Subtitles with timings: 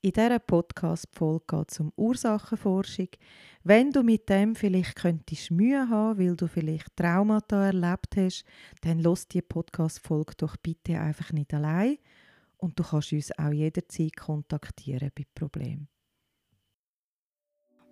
[0.00, 3.08] In dieser Podcast-Folge geht es um Ursachenforschung.
[3.64, 8.44] Wenn du mit dem vielleicht könntest Mühe haben, weil du vielleicht Traumata erlebt hast,
[8.82, 11.98] dann lass die Podcast-Folge doch bitte einfach nicht allein.
[12.58, 15.88] Und du kannst uns auch jederzeit kontaktieren bei Problemen.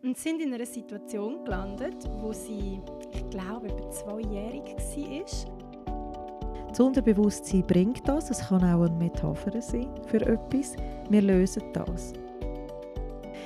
[0.04, 2.80] Und sind in einer Situation gelandet, wo sie,
[3.12, 5.65] ich glaube, etwa zweijährig war
[6.76, 10.76] das Unterbewusstsein bringt das, es kann auch eine Metapher sein für etwas.
[11.08, 12.12] Wir lösen das.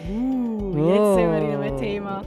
[0.08, 2.22] Uh, jetzt sind wir in einem Thema.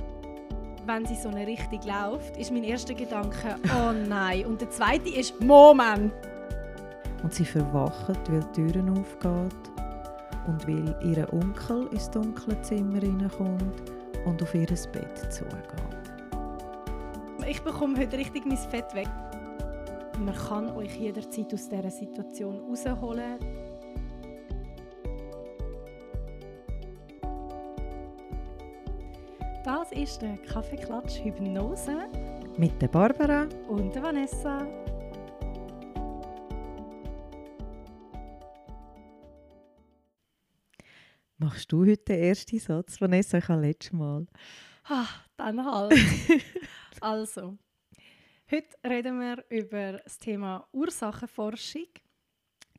[0.85, 4.45] Wenn sie so eine Richtung läuft, ist mein erster Gedanke, oh nein.
[4.45, 6.13] Und der zweite ist, Moment.
[7.21, 9.49] Und sie verwacht, weil die Türen aufgehen
[10.47, 13.91] und weil ihr Onkel ins dunkle Zimmer hineinkommt
[14.25, 15.53] und auf ihr Bett zugeht.
[17.45, 19.09] Ich bekomme heute richtig mein Fett weg.
[20.23, 23.37] Man kann euch jederzeit aus dieser Situation rausholen.
[29.65, 32.07] Das ist der Kaffeeklatsch Hypnose
[32.57, 34.65] mit der Barbara und der Vanessa.
[41.37, 43.39] Machst du heute den ersten Satz, Vanessa?
[43.39, 44.25] Ich habe letztes Mal.
[44.85, 45.93] Ah, dann halt.
[47.01, 47.57] also,
[48.51, 51.87] Heute reden wir über das Thema Ursachenforschung.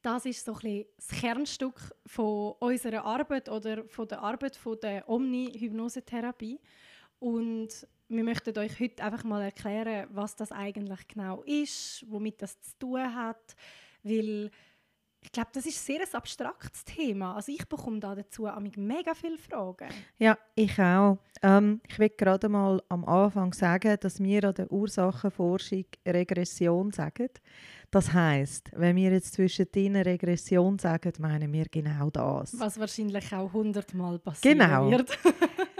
[0.02, 5.08] Das ist so ein das Kernstück von unserer Arbeit oder von der Arbeit von der
[5.08, 6.60] Omni-Hypnosetherapie.
[7.18, 12.60] Und wir möchten euch heute einfach mal erklären, was das eigentlich genau ist, womit das
[12.60, 13.56] zu tun hat,
[14.02, 14.50] weil
[15.24, 17.34] ich glaube, das ist sehr ein abstraktes Thema.
[17.34, 19.88] Also ich bekomme da dazu mega viele Fragen.
[20.18, 21.18] Ja, ich auch.
[21.42, 27.30] Ähm, ich will gerade mal am Anfang sagen, dass wir an der Ursachenforschung Regression sagen.
[27.90, 32.58] Das heißt, wenn wir jetzt zwischen zwischendrin Regression sagen, meinen wir genau das.
[32.58, 34.90] Was wahrscheinlich auch hundertmal passieren genau.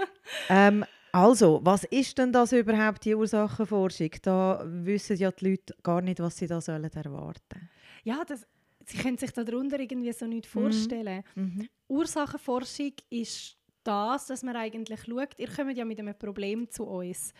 [0.49, 4.09] ähm, also, was ist denn das überhaupt, die Ursachenforschung?
[4.21, 7.69] Da wissen ja die Leute gar nicht, was sie da sollen erwarten sollen.
[8.03, 8.45] Ja, das,
[8.85, 10.59] sie können sich darunter irgendwie so nicht mhm.
[10.59, 11.23] vorstellen.
[11.35, 11.67] Mhm.
[11.87, 17.33] Ursachenforschung ist das, dass man eigentlich schaut, ihr kommt ja mit einem Problem zu uns.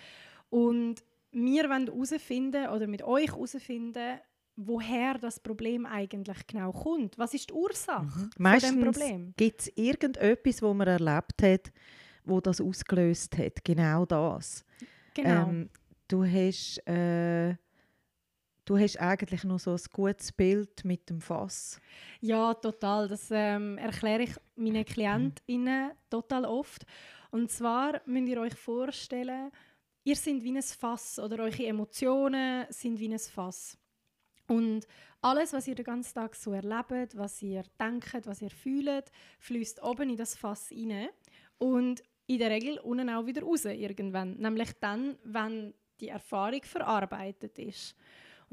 [0.50, 4.20] Und wir wollen herausfinden oder mit euch herausfinden,
[4.56, 7.18] woher das Problem eigentlich genau kommt.
[7.18, 8.30] Was ist die Ursache mhm.
[8.38, 9.34] Meistens Problem?
[9.36, 11.72] Gibt es irgendetwas, wo man erlebt hat,
[12.24, 13.64] wo das ausgelöst hat?
[13.64, 14.64] Genau das.
[15.14, 15.50] Genau.
[15.50, 15.70] Ähm,
[16.08, 17.56] du hast äh,
[18.66, 21.80] Du hast eigentlich noch so ein gutes Bild mit dem Fass.
[22.20, 23.08] Ja, total.
[23.08, 26.84] Das ähm, erkläre ich meinen KlientInnen total oft.
[27.30, 29.52] Und zwar müsst ihr euch vorstellen,
[30.04, 33.78] ihr seid wie ein Fass oder eure Emotionen sind wie ein Fass.
[34.48, 34.88] Und
[35.22, 39.84] alles, was ihr den ganzen Tag so erlebt, was ihr denkt, was ihr fühlt, fließt
[39.84, 41.10] oben in das Fass rein
[41.60, 44.38] und in der Regel unten auch wieder raus irgendwann.
[44.38, 47.96] Nämlich dann, wenn die Erfahrung verarbeitet ist.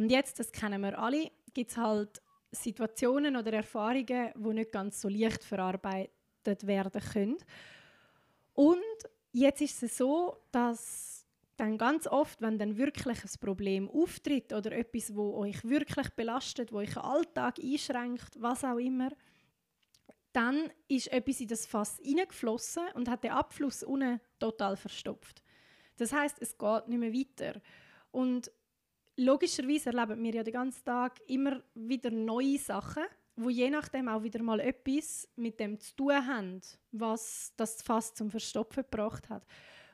[0.02, 2.20] Und jetzt, das kennen wir alle, gibt es halt
[2.50, 7.36] Situationen oder Erfahrungen, die nicht ganz so leicht verarbeitet werden können.
[8.52, 8.82] Und
[9.30, 11.24] jetzt ist es so, dass
[11.56, 16.72] dann ganz oft, wenn dann wirklich ein Problem auftritt oder etwas, wo euch wirklich belastet,
[16.72, 19.10] wo euch Alltag einschränkt, was auch immer,
[20.32, 25.44] dann ist etwas in das Fass hineingeflossen und hat den Abfluss unten total verstopft.
[25.96, 27.60] Das heißt, es geht nicht mehr weiter.
[28.10, 28.50] Und
[29.16, 33.04] logischerweise erleben wir ja den ganzen Tag immer wieder neue Sachen,
[33.36, 38.14] wo je nachdem auch wieder mal etwas mit dem zu tun haben, was das Fass
[38.14, 39.46] zum Verstopfen gebracht hat.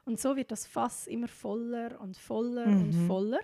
[0.05, 2.83] Und so wird das Fass immer voller und voller mhm.
[2.83, 3.41] und voller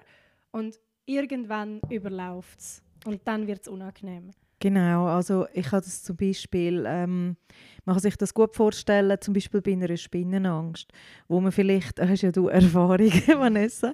[0.50, 4.30] und irgendwann überläuft es und dann wird es unangenehm.
[4.64, 7.36] Genau, also ich habe das zum Beispiel, ähm,
[7.84, 10.90] man kann sich das gut vorstellen, zum Beispiel bei einer Spinnenangst,
[11.28, 13.92] wo man vielleicht, hast ja du Erfahrungen, Vanessa,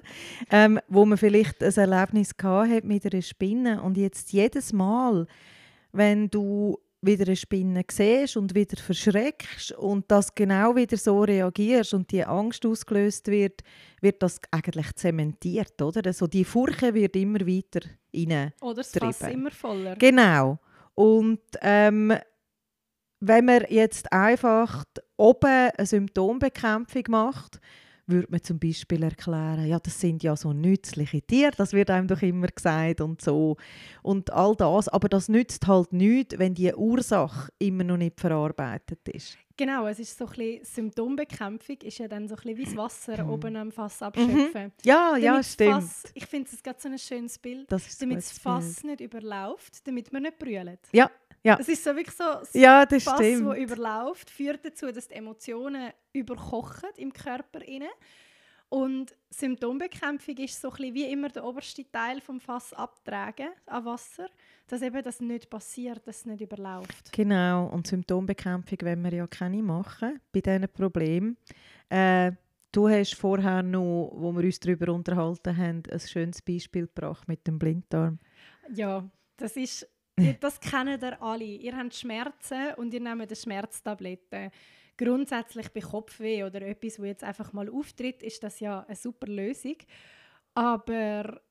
[0.49, 5.27] ähm, wo man vielleicht ein Erlebnis gehabt hat mit einer Spinne und jetzt jedes Mal,
[5.91, 11.93] wenn du wieder eine Spinne siehst und wieder verschreckst und das genau wieder so reagierst
[11.93, 13.61] und die Angst ausgelöst wird,
[14.01, 16.01] wird das eigentlich zementiert, oder?
[16.05, 17.81] Also die Furche wird immer weiter
[18.15, 18.53] rein.
[18.61, 19.95] Oder das Fass immer voller.
[19.95, 20.59] Genau.
[20.93, 22.13] Und ähm,
[23.19, 24.83] wenn man jetzt einfach
[25.17, 27.59] oben eine Symptombekämpfung macht,
[28.11, 32.07] würde man zum Beispiel erklären, ja, das sind ja so nützliche Tiere, das wird einem
[32.07, 33.57] doch immer gesagt und so.
[34.03, 39.07] Und all das, aber das nützt halt nichts, wenn die Ursache immer noch nicht verarbeitet
[39.09, 39.37] ist.
[39.57, 42.75] Genau, es ist so ein bisschen Symptombekämpfung, ist ja dann so ein bisschen wie das
[42.75, 43.29] Wasser mhm.
[43.29, 44.07] oben am Fass mhm.
[44.07, 44.63] abschöpfen.
[44.63, 44.71] Mhm.
[44.83, 45.71] Ja, damit ja, stimmt.
[45.73, 48.99] Fass, ich finde es gerade so ein schönes Bild, das damit das Fass Bild.
[48.99, 50.79] nicht überläuft, damit man nicht brüllt.
[50.91, 51.11] Ja,
[51.43, 51.57] Ja.
[51.59, 53.49] Es ist so wirklich so, das Ja, das Fass, stimmt.
[53.49, 57.89] das überläuft, führt dazu, dass die Emotionen überkochen im Körper inne.
[58.69, 63.83] Und Symptombekämpfung ist so ein bisschen wie immer der oberste Teil vom Fass abtragen an
[63.83, 64.29] Wasser,
[64.67, 67.11] dass eben das nicht passiert, dass es nicht überläuft.
[67.11, 71.35] Genau, und Symptombekämpfung wollen wir ja keine machen bei diesen Problemen.
[71.89, 72.31] Äh,
[72.71, 77.45] du hast vorher noch, wo wir uns darüber unterhalten haben, ein schönes Beispiel gebracht mit
[77.47, 78.19] dem Blinddarm.
[78.73, 79.03] Ja,
[79.35, 79.85] das ist,
[80.39, 81.43] das kennen ihr alle.
[81.43, 84.51] Ihr habt Schmerzen und ihr nehmt eine Schmerztablette.
[84.97, 89.27] Grundsätzlich bei Kopfweh oder etwas, wo jetzt einfach mal auftritt, ist das ja eine super
[89.27, 89.77] Lösung.
[90.53, 91.41] Aber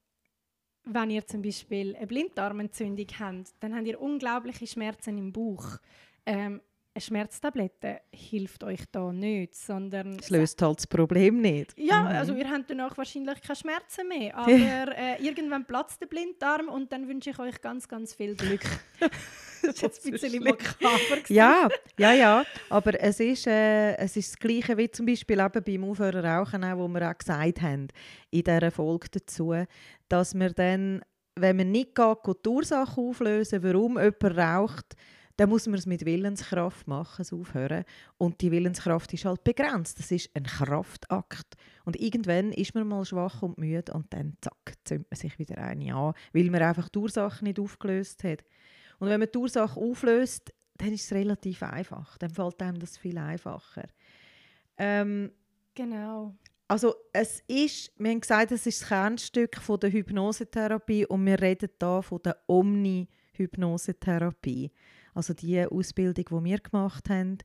[0.85, 5.79] wenn ihr zum Beispiel eine Blinddarmentzündung habt, dann habt ihr unglaubliche Schmerzen im Bauch.
[6.27, 6.61] Ähm,
[6.93, 11.73] eine Schmerztablette hilft euch da nicht, sondern Das löst halt das Problem nicht.
[11.79, 12.07] ja, Mhm.
[12.09, 14.49] also ihr habt danach wahrscheinlich keine Schmerzen mehr, aber
[14.97, 18.63] äh, irgendwann platzt der Blinddarm und dann wünsche ich euch ganz, ganz viel Glück.
[19.63, 20.89] das ist jetzt ein bisschen makaber.
[21.29, 22.45] Ja, ja, ja.
[22.71, 26.65] Aber es ist, äh, es ist das Gleiche wie zum Beispiel eben beim Aufhören rauchen,
[26.65, 27.89] auch, wo wir auch gesagt haben
[28.31, 29.55] in dieser Folge dazu,
[30.09, 31.03] dass wir dann,
[31.39, 34.97] wenn man nicht geht die Ursache auflösen, warum jemand raucht,
[35.37, 37.85] dann muss man es mit Willenskraft machen, das Aufhören.
[38.19, 39.99] Und die Willenskraft ist halt begrenzt.
[39.99, 41.57] Das ist ein Kraftakt.
[41.85, 45.59] Und irgendwann ist man mal schwach und müde und dann zack, zündet man sich wieder
[45.59, 48.45] eine an, weil man einfach die Ursache nicht aufgelöst hat.
[48.99, 52.19] Und wenn man die Ursache auflöst, dann ist es relativ einfach.
[52.19, 53.89] Dann fällt einem das viel einfacher.
[54.77, 55.31] Ähm,
[55.75, 56.37] Genau.
[56.69, 61.41] also es ist, wir haben gesagt, es ist das Kernstück von der Hypnosetherapie und wir
[61.41, 64.71] reden da von der Omni-Hypnosetherapie.
[65.15, 67.39] Also die Ausbildung, die wir gemacht haben.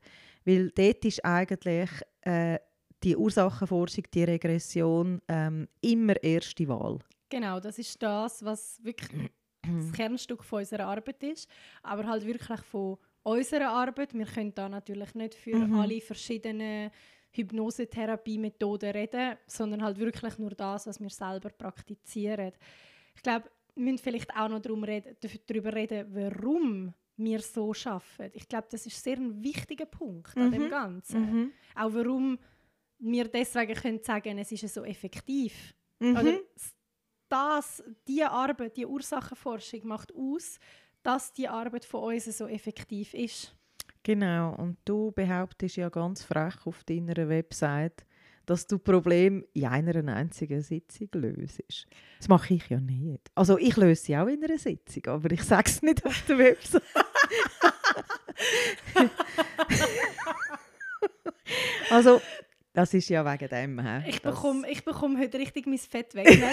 [0.45, 1.89] Weil dort ist eigentlich
[2.21, 2.59] äh,
[3.03, 6.99] die Ursachenforschung, die Regression ähm, immer erste Wahl.
[7.29, 9.29] Genau, das ist das, was wirklich
[9.63, 11.49] das Kernstück von unserer Arbeit ist,
[11.83, 14.13] aber halt wirklich von unserer Arbeit.
[14.13, 15.79] Wir können da natürlich nicht für Mhm.
[15.79, 16.91] alle verschiedenen
[17.31, 22.51] Hypnosetherapie-Methoden reden, sondern halt wirklich nur das, was wir selber praktizieren.
[23.15, 25.15] Ich glaube, wir müssen vielleicht auch noch darum reden,
[25.47, 28.31] darüber reden, warum wir so arbeiten.
[28.33, 30.69] Ich glaube, das ist sehr ein wichtiger Punkt an dem Mhm.
[30.69, 31.51] Ganzen.
[31.75, 32.37] Auch warum
[32.99, 35.73] wir deswegen können sagen, es ist so effektiv.
[35.99, 36.17] Mhm.
[36.17, 36.39] Oder
[37.29, 40.59] das, die Arbeit, die Ursachenforschung macht aus,
[41.03, 43.55] dass die Arbeit von uns so effektiv ist.
[44.03, 48.05] Genau, und du behauptest ja ganz frech auf deiner Website,
[48.45, 51.63] dass du Problem in einer einzigen Sitzung löst.
[52.19, 53.31] Das mache ich ja nicht.
[53.33, 56.37] Also ich löse sie auch in einer Sitzung, aber ich sage es nicht auf der
[56.37, 56.83] Website.
[61.89, 62.21] Also,
[62.75, 63.79] das ist ja wegen dem.
[63.79, 64.09] He?
[64.09, 66.27] Ich bekomme, ich bekomme heute richtig mein Fett weg.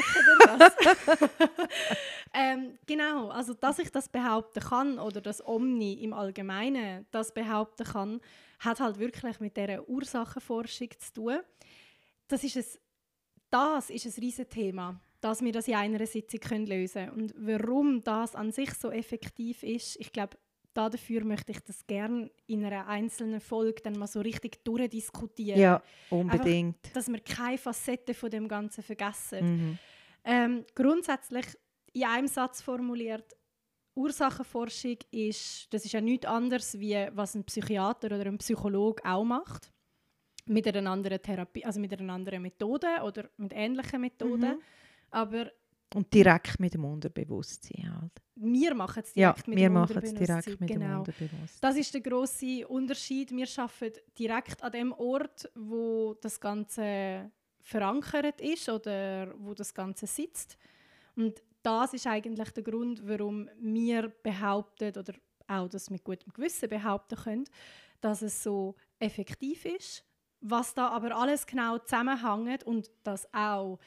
[2.33, 7.85] ähm, genau, also dass ich das behaupten kann oder das Omni im Allgemeinen das behaupten
[7.85, 8.21] kann,
[8.61, 11.41] hat halt wirklich mit dieser Ursachenforschung zu tun.
[12.29, 12.65] Das ist ein,
[13.51, 17.21] das ist ein riesen Thema, dass wir das in einer Sitzung können lösen können.
[17.21, 20.37] Und warum das an sich so effektiv ist, ich glaube,
[20.75, 25.83] dafür möchte ich das gerne in einer einzelnen Folge dann mal so richtig durchdiskutieren Ja,
[26.11, 26.95] unbedingt.
[26.95, 29.45] dass wir keine Facette von dem Ganzen vergessen.
[29.45, 29.79] Mhm.
[30.25, 31.47] Ähm, grundsätzlich
[31.93, 33.35] in einem Satz formuliert,
[33.95, 39.25] Ursachenforschung ist, das ist ja nichts anderes, wie was ein Psychiater oder ein Psychologe auch
[39.25, 39.71] macht.
[40.47, 44.57] Mit einer anderen Therapie, also mit einer anderen Methode oder mit ähnlichen Methoden.
[44.57, 44.63] Mhm.
[45.11, 45.53] Aber
[45.95, 48.13] Und direkt mit dem Unterbewusstsein halt.
[48.37, 50.43] wir machen es Ja, direkt mit wir dem machen es Unterbewusstsein.
[50.43, 50.99] direkt mit dem genau.
[51.01, 51.59] Unterbewusstsein.
[51.61, 53.31] Das ist der große Unterschied.
[53.31, 57.31] Wir arbeiten direkt an dem Ort, wo das Ganze
[57.61, 60.57] verankert ist oder wo das Ganze sitzt.
[61.15, 65.15] Und das ist eigentlich der Grund, warum wir behaupten oder
[65.47, 67.45] auch das mit gutem Gewissen behaupten können,
[68.01, 70.05] dass es so effektiv ist.
[70.41, 73.79] Was da aber alles genau zusammenhängt und dass auch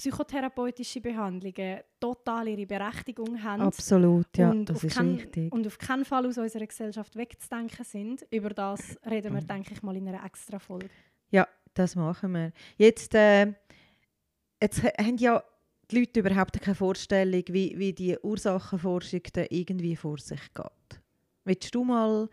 [0.00, 5.52] psychotherapeutische Behandlungen total ihre Berechtigung haben Absolut, ja, und, das auf ist kein, wichtig.
[5.52, 8.26] und auf keinen Fall aus unserer Gesellschaft wegzudenken sind.
[8.30, 10.88] Über das reden wir, denke ich, mal in einer extra Folge.
[11.30, 12.52] Ja, das machen wir.
[12.78, 13.52] Jetzt, äh,
[14.62, 15.42] jetzt ha- haben ja
[15.90, 21.00] die Leute überhaupt keine Vorstellung, wie, wie die Ursachenforschung da irgendwie vor sich geht.
[21.44, 22.28] Willst du mal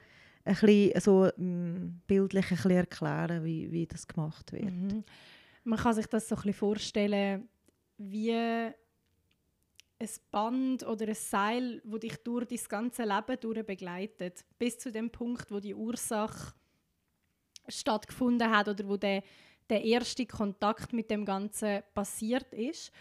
[0.45, 4.71] ein bisschen so mm, bildlich ein bisschen erklären, wie, wie das gemacht wird?
[4.71, 5.03] Mhm.
[5.65, 7.50] Man kann sich das so ein bisschen vorstellen,
[7.98, 8.34] wie
[10.00, 14.46] ein Band oder ein Seil, das dich durch dein ganze Leben begleitet.
[14.60, 16.54] Bis zu dem Punkt, wo die Ursache
[17.68, 19.24] stattgefunden hat oder wo der,
[19.70, 22.92] der erste Kontakt mit dem Ganzen passiert ist.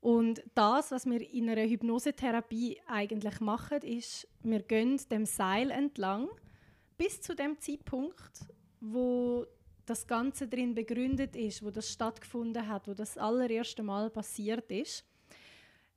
[0.00, 6.28] Und das, was wir in einer Hypnosetherapie eigentlich machen, ist, wir gehen dem Seil entlang
[6.96, 8.46] bis zu dem Zeitpunkt,
[8.80, 9.46] wo
[9.86, 15.04] das Ganze drin begründet ist, wo das stattgefunden hat, wo das allererste Mal passiert ist.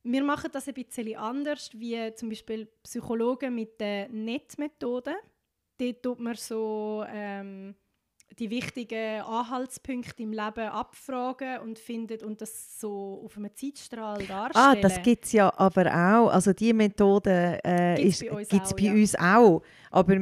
[0.04, 5.14] Wir machen das ein bisschen anders, wie zum Beispiel Psychologen mit der NET-Methode.
[5.78, 7.76] Dort tut man so ähm,
[8.38, 14.66] die wichtigen Anhaltspunkte im Leben abfragen und findet und das so auf einem Zeitstrahl darstellen.
[14.66, 16.30] Ah, das gibt es ja aber auch.
[16.30, 18.94] Also die Methode äh, Gibt's gibt bei uns es auch, bei ja.
[18.94, 19.62] uns auch.
[19.92, 20.16] Aber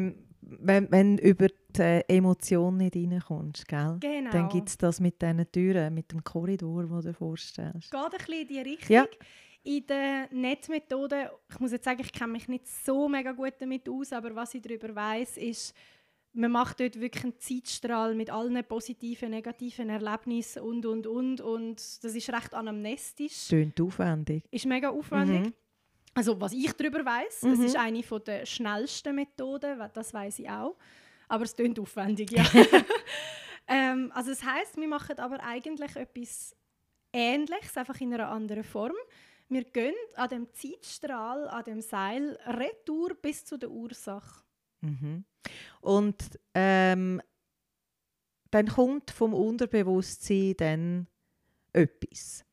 [0.59, 3.97] wenn, wenn du über die äh, Emotion nicht reinkommst, gell?
[3.99, 4.31] Genau.
[4.31, 7.91] dann gibt es das mit diesen Türen, mit dem Korridor, den du dir vorstellst.
[7.91, 8.95] geht ein bisschen in die Richtung.
[8.95, 9.05] Ja.
[9.63, 13.89] In der Netzmethode, ich muss jetzt sagen, ich kenne mich nicht so mega gut damit
[13.89, 15.75] aus, aber was ich darüber weiß, ist,
[16.33, 21.41] man macht dort wirklich einen Zeitstrahl mit allen positiven, negativen Erlebnissen und, und, und.
[21.41, 23.47] Und das ist recht anamnestisch.
[23.47, 24.43] Tönt aufwendig.
[24.51, 25.47] Ist mega aufwendig.
[25.47, 25.53] Mhm.
[26.17, 27.51] Also was ich darüber weiß, Mhm.
[27.53, 30.75] es ist eine von der schnellsten Methoden, das weiß ich auch.
[31.27, 32.43] Aber es klingt aufwendig, ja.
[33.67, 36.55] ähm, also es heißt, wir machen aber eigentlich etwas
[37.13, 38.95] Ähnliches, einfach in einer anderen Form.
[39.50, 44.41] Wir gehen an dem Zeitstrahl, an dem Seil, retour bis zu der Ursache.
[44.81, 45.24] Mhm.
[45.81, 47.21] Und ähm,
[48.51, 51.07] dann kommt vom Unterbewusstsein dann
[51.74, 52.43] etwas.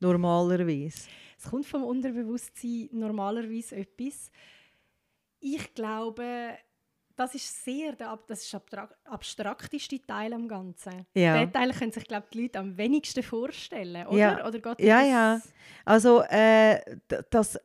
[0.00, 1.08] Normalerweise.
[1.44, 4.30] Es kommt vom Unterbewusstsein normalerweise etwas.
[5.40, 6.56] Ich glaube,
[7.16, 11.06] das ist sehr der, das ist abstrak abstrakteste Teil am Ganzen.
[11.14, 11.38] Ja.
[11.38, 14.16] Den Teil können sich glaube die Leute am wenigsten vorstellen, oder?
[14.18, 14.46] Ja.
[14.48, 15.40] oder geht Ja, das- ja.
[15.84, 16.80] Also äh,
[17.30, 17.58] das,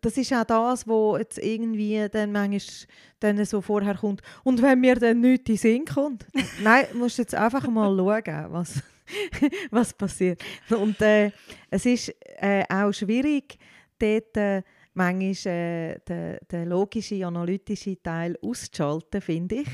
[0.00, 2.88] das ist auch das, wo jetzt irgendwie dann manchmal
[3.20, 4.22] dann so vorher kommt.
[4.44, 6.26] Und wenn mir dann nichts in den Sinn kommt?
[6.62, 8.82] Nein, du musst jetzt einfach mal schauen, was,
[9.70, 10.42] was passiert.
[10.70, 11.30] Und äh,
[11.70, 13.58] es ist äh, auch schwierig,
[13.98, 14.62] dort äh,
[14.94, 19.68] manchmal äh, den, den logischen, analytischen Teil auszuschalten, finde ich.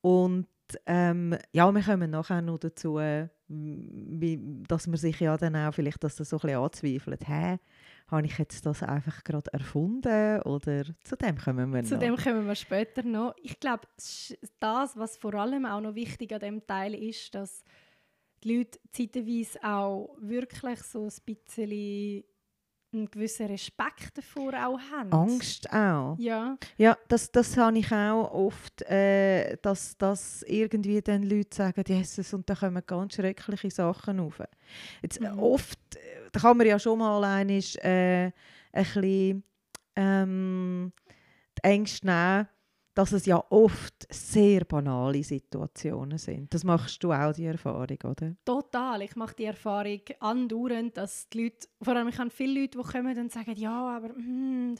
[0.00, 0.46] Und
[0.86, 5.74] ähm, ja, wir kommen nachher noch dazu, äh, wie, dass man sich ja dann auch
[5.74, 7.28] vielleicht dass das so ein bisschen anzweifelt.
[7.28, 7.58] Hä,
[8.08, 10.40] habe ich jetzt das einfach gerade erfunden?
[10.42, 12.00] Oder zu dem kommen wir Zu noch.
[12.00, 13.34] dem kommen wir später noch.
[13.42, 13.86] Ich glaube,
[14.60, 17.64] das, was vor allem auch noch wichtig an dem Teil ist, dass
[18.44, 22.24] die Leute zeitweise auch wirklich so ein bisschen
[22.92, 25.12] einen gewissen Respekt davor auch haben.
[25.12, 26.16] Angst auch.
[26.18, 31.82] Ja, Ja, das, das habe ich auch oft, äh, dass, dass irgendwie dann Leute sagen,
[31.86, 34.40] Jesus, und da kommen ganz schreckliche Sachen auf.
[35.02, 35.38] Jetzt, äh, Mhm.
[35.40, 38.32] Oft äh, da kann man ja schon mal einmal, äh, ein
[38.72, 39.44] bisschen
[39.96, 40.92] ähm,
[41.58, 42.48] die Ängste nehmen,
[42.94, 46.54] dass es ja oft sehr banale Situationen sind.
[46.54, 48.36] Das machst du auch, die Erfahrung, oder?
[48.44, 49.02] total.
[49.02, 52.84] Ich mache die Erfahrung andauernd, dass die Leute, vor allem ich habe viele Leute, die
[52.84, 54.76] kommen und sagen, ja, aber hm,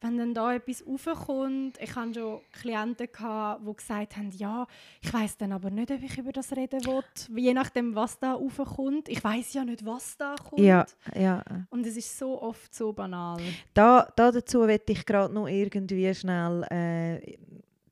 [0.00, 4.66] wenn dann da etwas raufkommt, ich hatte schon Klienten, gehabt, die gesagt haben, ja,
[5.00, 7.02] ich weiß dann aber nicht, ob ich über das reden will,
[7.36, 9.08] je nachdem, was da raufkommt.
[9.08, 10.60] Ich weiß ja nicht, was da kommt.
[10.60, 11.42] Ja, ja.
[11.70, 13.40] Und es ist so oft so banal.
[13.74, 17.36] Da, da dazu möchte ich gerade noch irgendwie schnell äh,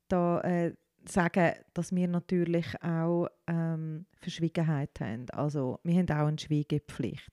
[0.07, 0.73] da, äh,
[1.09, 5.29] sagen, dass wir natürlich auch ähm, Verschwiegenheit haben.
[5.31, 7.31] Also wir haben auch eine Schweigepflicht.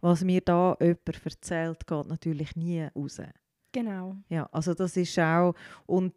[0.00, 3.20] Was mir da jemand erzählt, geht natürlich nie raus.
[3.72, 4.16] Genau.
[4.28, 5.54] Ja, also das ist auch
[5.86, 6.14] und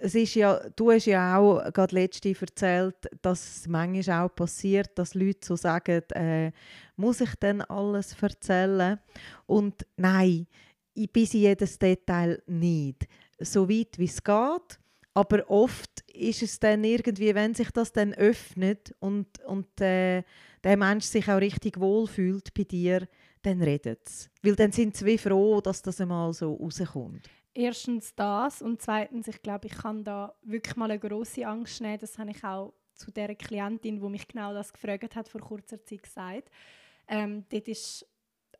[0.00, 4.90] es ist ja, du hast ja auch gerade letzte erzählt, dass es manchmal auch passiert,
[4.98, 6.52] dass Leute so sagen, äh,
[6.96, 8.98] muss ich denn alles erzählen?
[9.46, 10.46] Und nein,
[10.94, 13.06] ich bis in jedes Detail nicht.
[13.38, 14.78] So weit wie es geht.
[15.14, 20.22] Aber oft ist es dann irgendwie, wenn sich das dann öffnet und, und äh,
[20.64, 23.06] der Mensch sich auch richtig wohlfühlt bei dir,
[23.42, 24.30] dann redet es.
[24.42, 27.28] Weil dann sind sie wie froh, dass das einmal so rauskommt.
[27.54, 31.98] Erstens das und zweitens, ich glaube, ich kann da wirklich mal eine große Angst nehmen.
[31.98, 35.84] Das habe ich auch zu der Klientin, die mich genau das gefragt hat, vor kurzer
[35.84, 36.50] Zeit gesagt.
[37.08, 38.06] Ähm, dort ist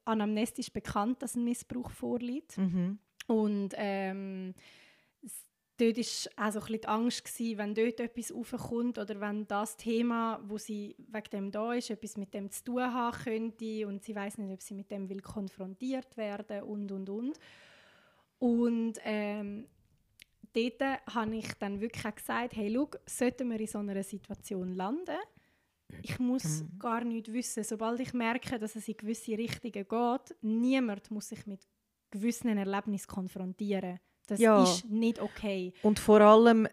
[0.05, 2.59] anamnestisch bekannt, dass ein Missbrauch vorliegt.
[2.59, 2.99] Mhm.
[3.29, 4.55] Und ähm,
[5.79, 9.47] dort war auch so ein bisschen die Angst, gewesen, wenn dort etwas aufkommt oder wenn
[9.47, 13.87] das Thema, wo sie wegen dem da ist, etwas mit dem zu tun haben könnte
[13.87, 17.39] und sie weiß nicht, ob sie mit dem will konfrontiert werden und, und, und.
[18.39, 19.67] Und ähm,
[20.53, 20.83] dort
[21.15, 25.17] habe ich dann wirklich auch gesagt, hey, schau, sollten wir in so einer Situation landen,
[26.01, 26.79] ich muss Mhm.
[26.79, 31.47] gar nicht wissen, sobald ich merke, dass es in gewisse Richtungen geht, niemand muss sich
[31.47, 31.67] mit
[32.11, 34.01] gewissen Erlebnissen konfrontieren.
[34.33, 34.63] Das Ja.
[34.63, 35.75] ist nicht okay.
[35.83, 36.67] Und vor allem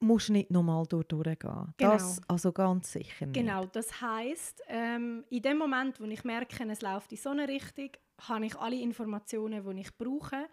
[0.00, 1.74] musst du nicht nochmal durch durchgehen.
[1.76, 2.26] Das Genau.
[2.28, 3.34] also ganz sicher nicht.
[3.34, 7.46] Genau, das heißt, ähm, in dem Moment, wo ich merke, es läuft in so eine
[7.46, 7.90] Richtung,
[8.28, 10.46] habe ich alle Informationen, die ich brauche.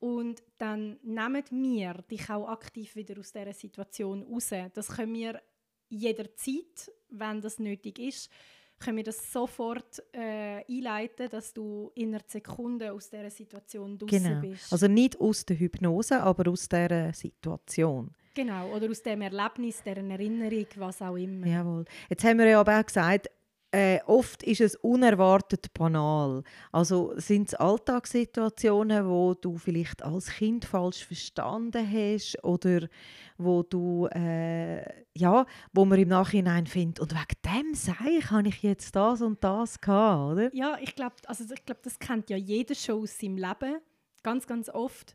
[0.00, 4.50] Und dann nehmen wir dich auch aktiv wieder aus dieser Situation raus.
[4.72, 5.42] Das können wir
[5.88, 8.30] jederzeit, wenn das nötig ist,
[8.78, 14.22] können wir das sofort äh, einleiten, dass du in einer Sekunde aus dieser Situation draußen
[14.22, 14.40] Genau.
[14.40, 14.72] bist.
[14.72, 18.10] Also nicht aus der Hypnose, aber aus dieser Situation.
[18.34, 21.46] genau, oder aus dem Erlebnis, deren Erinnerung, was auch immer.
[21.46, 21.84] Jawohl.
[22.08, 23.28] Jetzt haben wir ja aber auch gesagt,
[23.70, 26.42] äh, oft ist es unerwartet banal.
[26.72, 32.88] Also sind es Alltagssituationen, wo du vielleicht als Kind falsch verstanden hast oder
[33.36, 34.82] wo du äh,
[35.14, 39.42] ja, wo man im Nachhinein findet und wegen dem sei habe ich jetzt das und
[39.44, 40.54] das gehabt, oder?
[40.54, 43.78] Ja, ich glaube, also ich glaub, das kennt ja jeder schon aus seinem Leben.
[44.22, 45.14] Ganz, ganz oft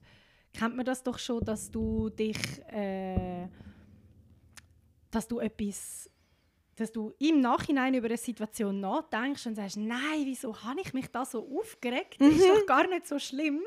[0.53, 2.37] kennt man das doch schon, dass du dich,
[2.71, 3.47] äh,
[5.11, 6.09] dass du etwas,
[6.75, 11.07] dass du im Nachhinein über eine Situation nachdenkst und sagst, nein, wieso habe ich mich
[11.07, 12.15] da so aufgeregt?
[12.19, 13.61] Das ist doch gar nicht so schlimm.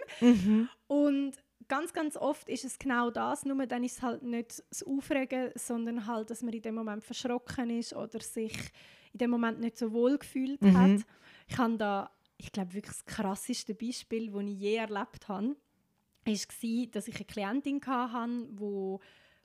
[0.88, 1.32] Und
[1.68, 5.50] ganz, ganz oft ist es genau das, nur dann ist es halt nicht das Aufregen,
[5.54, 8.56] sondern halt, dass man in dem Moment verschrocken ist oder sich
[9.12, 10.76] in dem Moment nicht so wohl gefühlt Mhm.
[10.76, 11.06] hat.
[11.48, 15.56] Ich habe da, ich glaube wirklich das krasseste Beispiel, das ich je erlebt habe,
[16.24, 18.98] war, dass ich eine Klientin hatte,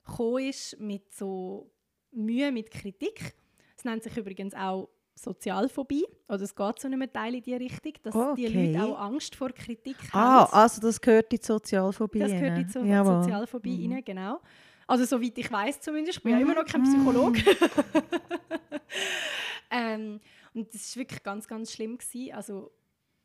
[0.06, 1.70] die ist mit so
[2.10, 3.34] Mühe mit Kritik.
[3.82, 7.94] Es nennt sich übrigens auch Sozialphobie, oder es geht zu einem Teil in die Richtung,
[8.04, 8.72] dass die Okay.
[8.72, 10.52] Leute auch Angst vor Kritik Ah, haben.
[10.52, 12.20] also das gehört in die Sozialphobie.
[12.20, 13.24] Das gehört in die so Jawohl.
[13.24, 13.92] Sozialphobie Mhm.
[13.94, 14.40] rein, genau.
[14.86, 16.44] Also soweit ich weiß zumindest, ich bin ja Mhm.
[16.44, 17.42] immer noch kein Psychologe.
[19.72, 20.20] ähm,
[20.54, 21.98] und das war wirklich ganz, ganz schlimm.
[21.98, 22.32] Gewesen.
[22.34, 22.70] Also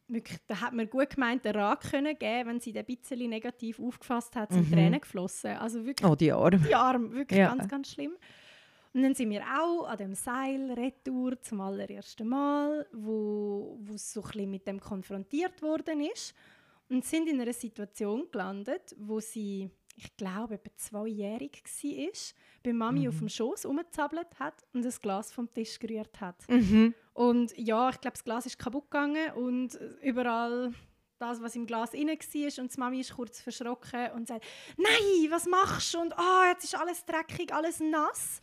[0.07, 3.29] wirklich, da hat man gut gemeint, den Rat können geben, wenn sie den ein bisschen
[3.29, 4.73] negativ aufgefasst hat, sind Mhm.
[4.73, 5.51] Tränen geflossen.
[5.57, 6.57] Also wirklich Oh, die Arme.
[6.67, 7.53] die Arme, wirklich Ja.
[7.53, 8.13] ganz, ganz schlimm.
[8.93, 14.23] Und dann sind wir auch an dem Seil retour zum allerersten Mal, wo, wo so
[14.23, 16.33] ein mit dem konfrontiert worden ist
[16.89, 22.11] und sind in einer Situation gelandet, wo sie, ich glaube, etwa zweijährig war,
[22.63, 26.47] bei Mami auf dem Schoß rumgezappelt hat und das Glas vom Tisch gerührt hat.
[26.49, 26.93] Mhm.
[27.13, 30.73] Und ja, ich glaube, das Glas ist kaputt gegangen und überall
[31.19, 32.63] das, was im Glas inne war.
[32.63, 34.45] Und die Mami ist kurz verschrocken und sagt:
[34.77, 35.99] Nein, was machst du?
[35.99, 38.41] Und ah, jetzt ist alles dreckig, alles nass.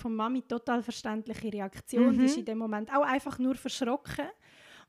[0.00, 2.14] Von Mami total verständliche Reaktion.
[2.14, 2.18] Mhm.
[2.20, 4.26] Die ist in dem Moment auch einfach nur verschrocken.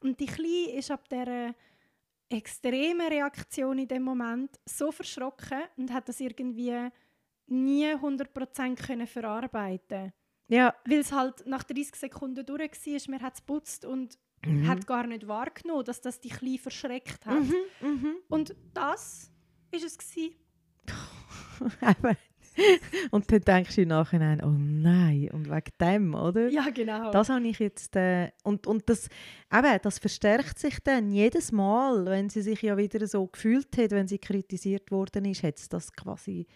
[0.01, 1.53] Und die Kleine ist ab dieser
[2.29, 6.89] extremen Reaktion in dem Moment so verschrocken und hat das irgendwie
[7.47, 10.13] nie 100% können verarbeiten
[10.47, 10.75] Ja.
[10.85, 14.67] weil es halt nach 30 Sekunden durch war, man hat es putzt und Mhm.
[14.67, 17.39] hat gar nicht wahrgenommen, dass das die Kleine verschreckt hat.
[17.41, 17.55] Mhm.
[17.81, 18.15] Mhm.
[18.29, 19.31] Und das
[19.71, 20.35] ist es gewesen.
[23.11, 26.49] Und dann denkst du im Nachhinein, oh nein, und wegen dem, oder?
[26.49, 27.11] Ja, genau.
[27.11, 29.07] Das habe ich jetzt, äh, und, und das,
[29.53, 33.91] eben, das verstärkt sich dann jedes Mal, wenn sie sich ja wieder so gefühlt hat,
[33.91, 36.47] wenn sie kritisiert worden ist, hat es das quasi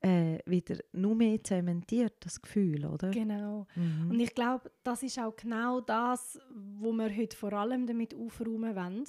[0.00, 3.10] äh, wieder nur mehr zementiert, das Gefühl, oder?
[3.10, 3.66] genau.
[3.74, 4.10] Mhm.
[4.10, 8.74] Und ich glaube, das ist auch genau das, wo wir heute vor allem damit aufräumen
[8.76, 9.04] wollen,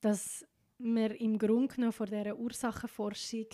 [0.00, 0.44] dass
[0.78, 3.46] man im Grunde genommen vor dieser Ursachenforschung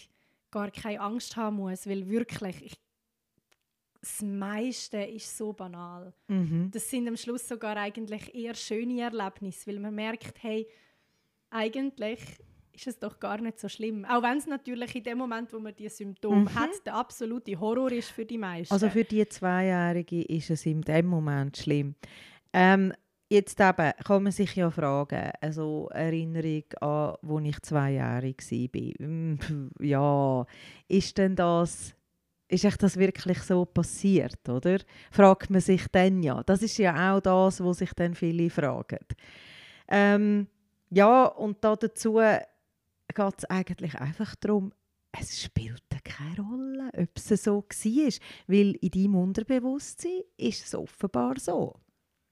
[0.52, 2.74] gar keine Angst haben muss, weil wirklich, ich,
[4.00, 6.12] das meiste ist so banal.
[6.28, 6.70] Mhm.
[6.72, 10.68] das sind am Schluss sogar eigentlich eher schöne Erlebnisse, weil man merkt, hey,
[11.50, 12.20] eigentlich
[12.72, 14.04] ist es doch gar nicht so schlimm.
[14.06, 16.54] Auch wenn es natürlich in dem Moment, wo man die Symptome Mhm.
[16.54, 18.72] hat, der absolute Horror ist für die meisten.
[18.72, 21.94] Also für die Zweijährige ist es in dem Moment schlimm.
[22.54, 22.92] Ähm,
[23.32, 29.08] jetzt eben kann man sich ja fragen, also Erinnerung an, wo ich zweijährig war.
[29.08, 29.38] Mm,
[29.80, 30.46] Ja,
[30.88, 31.94] ist denn das,
[32.48, 34.78] ist echt das wirklich so passiert, oder?
[35.10, 36.42] Fragt man sich dann ja.
[36.42, 38.98] Das ist ja auch das, was sich dann viele fragen.
[39.88, 40.46] Ähm,
[40.90, 44.72] ja, und da dazu geht es eigentlich einfach darum,
[45.18, 48.12] es spielt keine Rolle, ob es so war.
[48.46, 51.81] Weil in deinem Unterbewusstsein ist es offenbar so.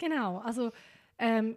[0.00, 0.72] Genau, also
[1.18, 1.56] ähm,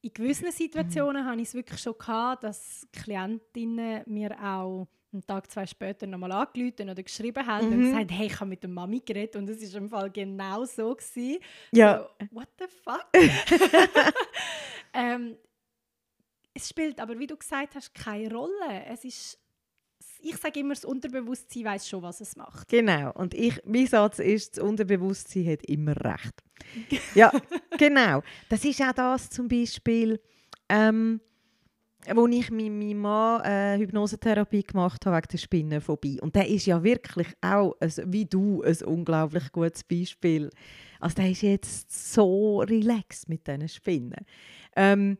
[0.00, 5.50] in gewissen Situationen habe ich es wirklich schon gehabt, dass Klientinnen mir auch einen Tag,
[5.50, 7.82] zwei später nochmal angerufen oder geschrieben haben und Mhm.
[7.82, 10.94] gesagt, hey, ich habe mit der Mami geredet und es war im Fall genau so.
[10.94, 11.38] Gewesen.
[11.72, 12.08] Ja.
[12.20, 13.08] So, what the fuck?
[14.94, 15.36] ähm,
[16.54, 18.84] es spielt aber, wie du gesagt hast, keine Rolle.
[18.86, 19.38] Es ist,
[20.22, 22.68] ich sage immer, das Unterbewusstsein weiß schon, was es macht.
[22.68, 23.12] Genau.
[23.12, 26.42] Und ich, mein Satz ist, das Unterbewusstsein hat immer recht.
[27.14, 27.32] ja,
[27.78, 28.22] genau.
[28.48, 30.20] Das ist auch das zum Beispiel,
[30.68, 31.20] ähm,
[32.14, 36.20] wo ich mit meinem Mann äh, Hypnosetherapie gemacht habe wegen der Spinnenphobie.
[36.20, 40.50] Und der ist ja wirklich auch, ein, wie du, ein unglaublich gutes Beispiel.
[40.98, 44.24] Also der ist jetzt so relaxed mit diesen Spinnen.
[44.76, 45.18] Ähm,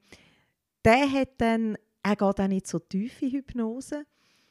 [0.85, 4.07] der hat dann, er geht auch nicht so tief in Hypnose.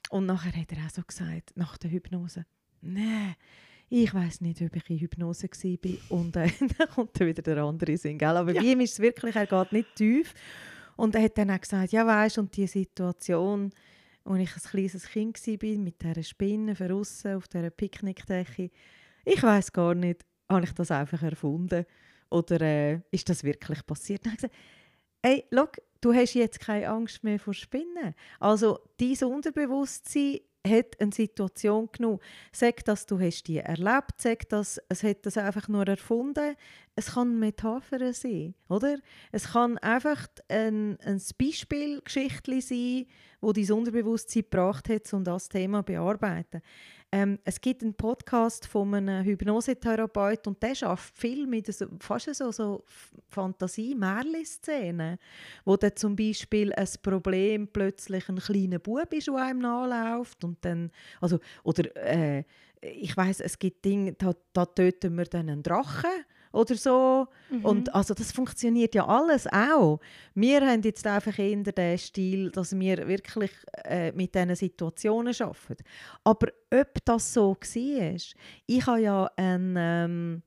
[0.09, 2.45] Und nachher hat er auch so gesagt, nach der Hypnose,
[2.81, 3.35] nein,
[3.89, 6.17] ich weiß nicht, ob ich in Hypnose war.
[6.17, 8.17] Und äh, dann kommt dann wieder der andere Sinn.
[8.17, 8.37] Gell?
[8.37, 8.61] Aber ja.
[8.61, 10.33] bei ihm ist es wirklich, er geht nicht tief.
[10.95, 13.71] Und er hat dann auch gesagt, ja weißt und die Situation,
[14.25, 18.69] als ich ein kleines Kind war, mit dieser Spinne draussen auf dieser Picknickdecke,
[19.25, 21.85] ich weiß gar nicht, habe ich das einfach erfunden
[22.29, 24.25] oder äh, ist das wirklich passiert?
[24.25, 24.55] Dann habe ich gesagt,
[25.23, 28.13] hey, look, du hast jetzt keine Angst mehr vor Spinnen.
[28.39, 32.19] Also dein Unterbewusstsein hat eine Situation genommen.
[32.51, 36.55] Sag, dass du hast die erlebt, sag, dass es hat das einfach nur erfunden.
[36.95, 38.97] Es kann Metapher sein, oder?
[39.31, 43.05] Es kann einfach ein, ein Beispielgeschichte sein,
[43.39, 46.61] wo dein Unterbewusstsein gebracht hat, um das Thema zu bearbeiten.
[47.11, 52.33] Ähm, es gibt einen Podcast von einem Hypnosetherapeut und der schafft viel mit so, fast
[52.35, 52.83] so, so
[53.29, 53.95] fantasie
[54.43, 55.17] szenen
[55.65, 60.63] wo dann zum Beispiel ein Problem plötzlich ein kleiner Bub ist, der einem nachläuft und
[60.63, 62.43] dann, also, oder äh,
[62.81, 67.27] ich weiß, es gibt Dinge, da, da töten wir dann einen Drachen oder so.
[67.49, 67.65] Mhm.
[67.65, 69.99] Und also das funktioniert ja alles auch.
[70.33, 73.51] Wir haben jetzt einfach eher den Stil, dass wir wirklich
[73.83, 75.83] äh, mit diesen Situationen arbeiten.
[76.23, 78.15] Aber ob das so war,
[78.65, 80.43] ich habe ja ein, ähm,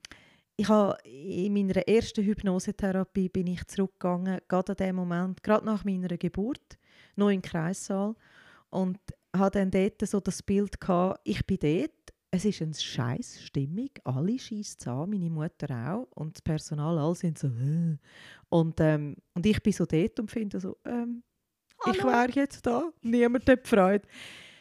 [0.57, 5.85] ich habe in meiner ersten Hypnosetherapie bin ich zurückgegangen, gerade an dem Moment, gerade nach
[5.85, 6.79] meiner Geburt,
[7.17, 8.15] noch im Kreissaal
[8.71, 8.99] und
[9.35, 12.02] hatte dann dort so das Bild gehabt, ich bin dort
[12.35, 13.91] es ist eine scheiß Stimmung.
[14.05, 16.09] Alle schießen es an, meine Mutter auch.
[16.17, 17.99] Und das Personal, alle sind so, äh.
[18.49, 21.23] und, ähm, und ich bin so dort und finde so, ähm,
[21.91, 22.91] ich wäre jetzt da.
[23.03, 24.07] Niemand hat Freude.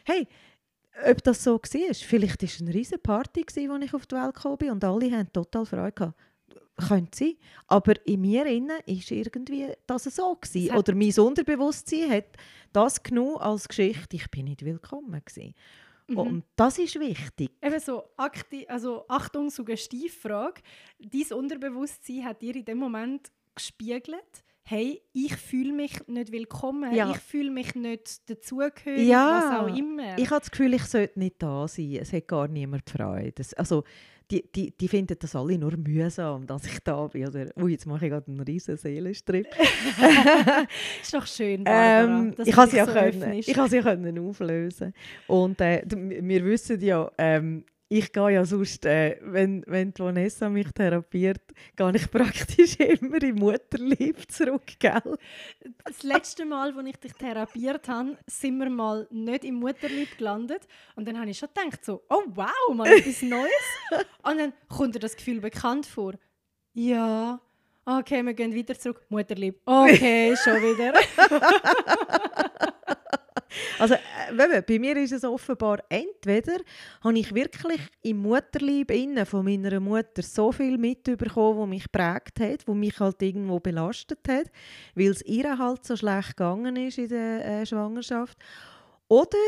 [0.04, 0.28] Hey,
[1.08, 4.34] ob das so war, vielleicht war es eine riesige Party, als ich auf die Welt
[4.34, 5.92] gekommen bin und alle hatten total Freude.
[5.92, 6.20] Gehabt.
[6.88, 7.34] Könnte sein.
[7.68, 10.76] Aber in mir innen ist irgendwie das so gewesen.
[10.76, 12.36] Oder mein Unterbewusstsein hat
[12.72, 14.16] das genommen als Geschichte.
[14.16, 15.54] Ich bin nicht willkommen gewesen.
[16.12, 16.18] Mhm.
[16.18, 17.50] Und das ist wichtig.
[17.62, 20.62] Eben so, akti also Achtung, Suggestivfrage.
[20.98, 27.10] Dein Unterbewusstsein hat dir in dem Moment gespiegelt, hey, ich fühle mich nicht willkommen, ja.
[27.10, 29.42] ich fühle mich nicht dazugehörig, ja.
[29.44, 30.16] was auch immer.
[30.18, 31.98] Ich habe das Gefühl, ich sollte nicht da sein.
[32.00, 33.42] Es hat gar niemand Freude.
[33.56, 33.84] Also,
[34.30, 37.28] die, die, die finden das alle nur mühsam, dass ich da bin.
[37.28, 39.46] Oder, ui, jetzt mache ich gerade einen riesen Seelenstrip.
[41.02, 44.94] ist doch schön, Barbara, ähm, ich kann sie so können, ich kann sie können auflösen.
[45.26, 50.48] Und äh, wir wissen ja, ähm, ich gehe ja sonst, äh, wenn, wenn die Vanessa
[50.48, 51.42] mich therapiert,
[51.76, 55.18] gehe ich praktisch immer im Mutterlieb zurück, gell?
[55.84, 60.66] Das letzte Mal, als ich dich therapiert habe, sind wir mal nicht im Mutterlieb gelandet.
[60.96, 63.50] Und dann habe ich schon gedacht, so, oh wow, mal etwas Neues.
[64.22, 66.14] Und dann kommt dir das Gefühl bekannt vor.
[66.72, 67.40] Ja,
[67.84, 69.04] okay, wir gehen wieder zurück.
[69.10, 69.60] Mutterlieb.
[69.66, 70.94] Okay, schon wieder.
[73.78, 76.58] Also, äh, bei mir ist es offenbar, entweder
[77.02, 82.40] habe ich wirklich im Mutterlieb innen von meiner Mutter so viel mitbekommen, was mich prägt
[82.40, 84.46] hat, was mich halt irgendwo belastet hat,
[84.94, 88.38] weil es ihr halt so schlecht gegangen ist in der äh, Schwangerschaft.
[89.08, 89.38] Oder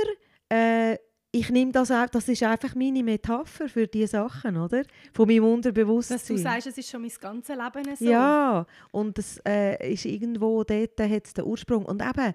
[0.48, 0.98] äh,
[1.34, 4.84] ich nehme das auch, das ist einfach meine Metapher für diese Sachen, oder?
[5.12, 6.18] Von meinem Unterbewusstsein.
[6.18, 8.04] Dass du sagst, es ist schon mein ganzes Leben so.
[8.04, 11.86] Ja, und es äh, ist irgendwo dort, hat es den Ursprung.
[11.86, 12.34] Und eben,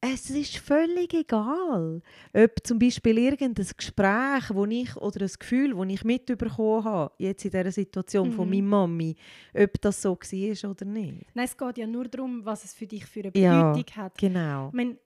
[0.00, 5.94] es ist völlig egal, ob zum Beispiel irgendein Gespräch, wo ich, oder ein Gefühl, das
[5.94, 8.32] ich mitbekommen habe, jetzt in dieser Situation mhm.
[8.32, 9.16] von meiner Mami,
[9.54, 11.26] ob das so war oder nicht.
[11.34, 14.18] Nein, es geht ja nur darum, was es für dich für eine Bedeutung ja, hat.
[14.18, 14.70] genau.
[14.72, 14.96] meine,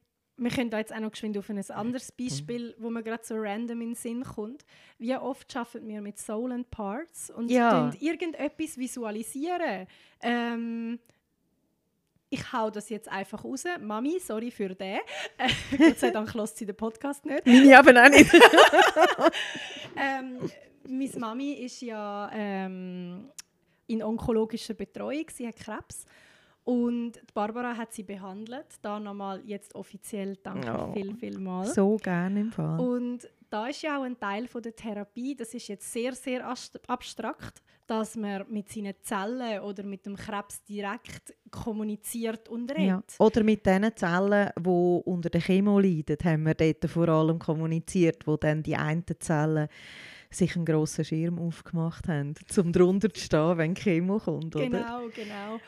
[0.40, 3.34] wir können da jetzt auch noch geschwind auf ein anderes Beispiel, wo mir gerade so
[3.36, 4.64] random in den Sinn kommt.
[4.98, 7.90] Wie oft arbeiten wir mit Soul and Parts und ja.
[8.00, 9.86] irgendetwas visualisieren.
[10.22, 10.98] Ähm,
[12.30, 13.64] ich hau das jetzt einfach raus.
[13.80, 15.00] Mami, sorry für den.
[15.36, 17.44] Äh, Gott sei Dank lässt sie den Podcast nicht.
[17.44, 18.32] Meine eben auch nicht.
[19.96, 20.38] ähm,
[20.88, 23.30] meine Mami ist ja ähm,
[23.88, 25.26] in onkologischer Betreuung.
[25.32, 26.06] Sie hat Krebs.
[26.62, 28.66] Und Barbara hat sie behandelt.
[28.80, 31.66] Da nochmal jetzt offiziell danke oh, viel, viel mal.
[31.66, 32.78] So gerne im Fall.
[32.78, 36.46] Und da ist ja auch ein Teil von der Therapie, das ist jetzt sehr, sehr
[36.86, 42.86] abstrakt, dass man mit seinen Zellen oder mit dem Krebs direkt kommuniziert und redet.
[42.86, 43.02] Ja.
[43.18, 48.28] Oder mit den Zellen, die unter der Chemo leiden, haben wir dort vor allem kommuniziert,
[48.28, 49.66] wo dann die einen Zellen
[50.30, 54.54] sich einen grossen Schirm aufgemacht haben, um drunter zu stehen, wenn Chemo kommt.
[54.54, 54.68] Oder?
[54.68, 55.58] Genau, genau.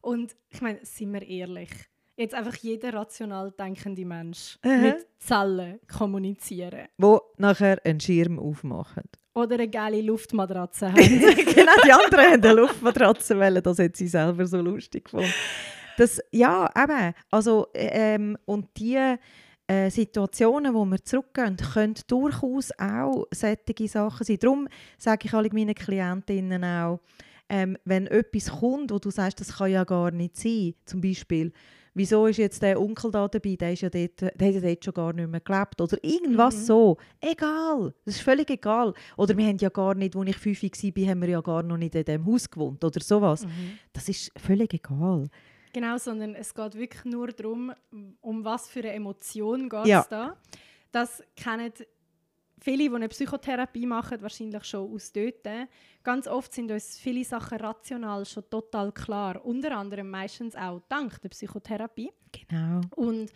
[0.00, 1.70] Und ich meine, sind wir ehrlich,
[2.16, 4.76] jetzt einfach jeder rational denkende Mensch Aha.
[4.78, 6.88] mit Zellen kommunizieren.
[6.98, 9.04] Wo nachher einen Schirm aufmachen.
[9.38, 10.96] Oder eine geile Luftmatratze haben.
[11.00, 15.32] genau, die anderen haben eine Luftmatratze wollen, das hat sie selber so lustig gefunden.
[16.32, 19.16] Ja, eben, also, ähm, und die
[19.66, 24.38] äh, Situationen, wo wir zurückgehen, können durchaus auch solche Sachen sein.
[24.40, 27.00] Darum sage ich alle meinen Klientinnen auch,
[27.48, 31.52] ähm, wenn etwas kommt, wo du sagst, das kann ja gar nicht sein, zum Beispiel,
[31.98, 34.84] wieso ist jetzt der Onkel da dabei, der, ist ja dort, der hat ja dort
[34.84, 36.60] schon gar nicht mehr gelebt oder irgendwas Mhm.
[36.62, 36.96] so.
[37.20, 38.94] Egal, das ist völlig egal.
[39.16, 41.76] Oder wir haben ja gar nicht, als ich fünf war, haben wir ja gar noch
[41.76, 43.44] nicht in diesem Haus gewohnt oder sowas.
[43.44, 43.78] Mhm.
[43.92, 45.28] Das ist völlig egal.
[45.74, 47.72] Genau, sondern es geht wirklich nur darum,
[48.22, 50.06] um was für eine Emotion geht es Ja.
[50.08, 50.36] da.
[50.92, 51.70] Das kennen
[52.60, 55.46] viele, die eine Psychotherapie machen, wahrscheinlich schon aus dort.
[56.02, 59.44] Ganz oft sind uns viele Sachen rational schon total klar.
[59.44, 62.10] Unter anderem meistens auch dank der Psychotherapie.
[62.32, 62.80] Genau.
[62.96, 63.30] Und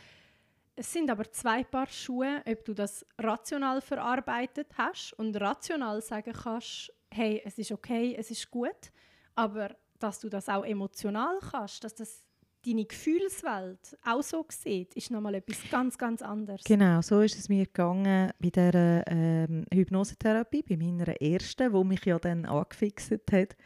[0.75, 6.33] es sind aber zwei Paar Schuhe, ob du das rational verarbeitet hast und rational sagen
[6.33, 8.91] kannst, hey, es ist okay, es ist gut,
[9.35, 12.23] aber dass du das auch emotional kannst, dass das
[12.65, 16.65] deine Gefühlswelt auch so sieht, ist nochmal etwas ganz, ganz anderes.
[16.65, 22.05] Genau, so ist es mir gegangen bei der ähm, Hypnosetherapie, bei meiner ersten, wo mich
[22.05, 23.57] ja dann angefixt hat.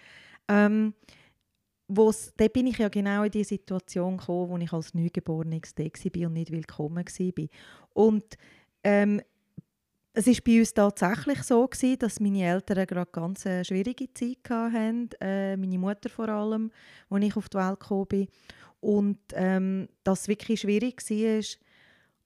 [0.49, 0.95] Ähm,
[1.89, 5.85] wo's, da bin ich ja genau in die Situation gekommen, wo ich als Neugeborenes da
[5.85, 7.49] war und nicht willkommen war.
[7.93, 8.25] Und
[8.83, 9.21] ähm,
[10.19, 14.39] es ist bei uns tatsächlich so gewesen, dass meine Eltern gerade ganz eine schwierige Zeit
[14.49, 16.71] hatten, äh, meine Mutter vor allem,
[17.11, 18.29] als ich auf die Welt gekommen bin.
[18.81, 21.45] Und ähm, das wirklich schwierig war.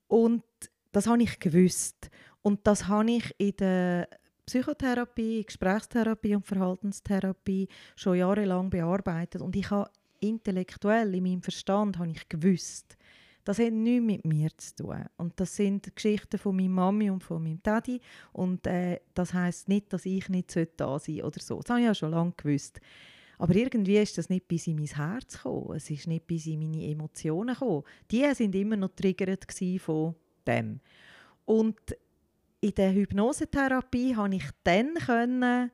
[0.08, 0.42] Und
[0.92, 2.10] das habe ich gewusst.
[2.42, 4.08] Und das habe ich in der
[4.46, 9.42] Psychotherapie, Gesprächstherapie und Verhaltenstherapie schon jahrelang bearbeitet.
[9.42, 12.96] Und ich habe intellektuell, in meinem Verstand, habe ich gewusst,
[13.44, 15.04] das hat nichts mit mir zu tun.
[15.16, 18.00] Und das sind Geschichten von meiner Mami und von meinem Daddy.
[18.32, 21.60] Und äh, das heißt nicht, dass ich nicht da sein sollte oder so.
[21.60, 22.80] Das habe ich ja schon lange gewusst.
[23.40, 25.74] Aber irgendwie ist das nicht bis in mein Herz gekommen.
[25.74, 27.84] Es ist nicht bis in meine Emotionen gekommen.
[28.10, 29.46] Die sind immer noch triggert
[29.78, 30.14] von
[30.46, 30.80] dem.
[31.46, 31.78] Und
[32.60, 35.70] in der Hypnosetherapie habe ich dann können,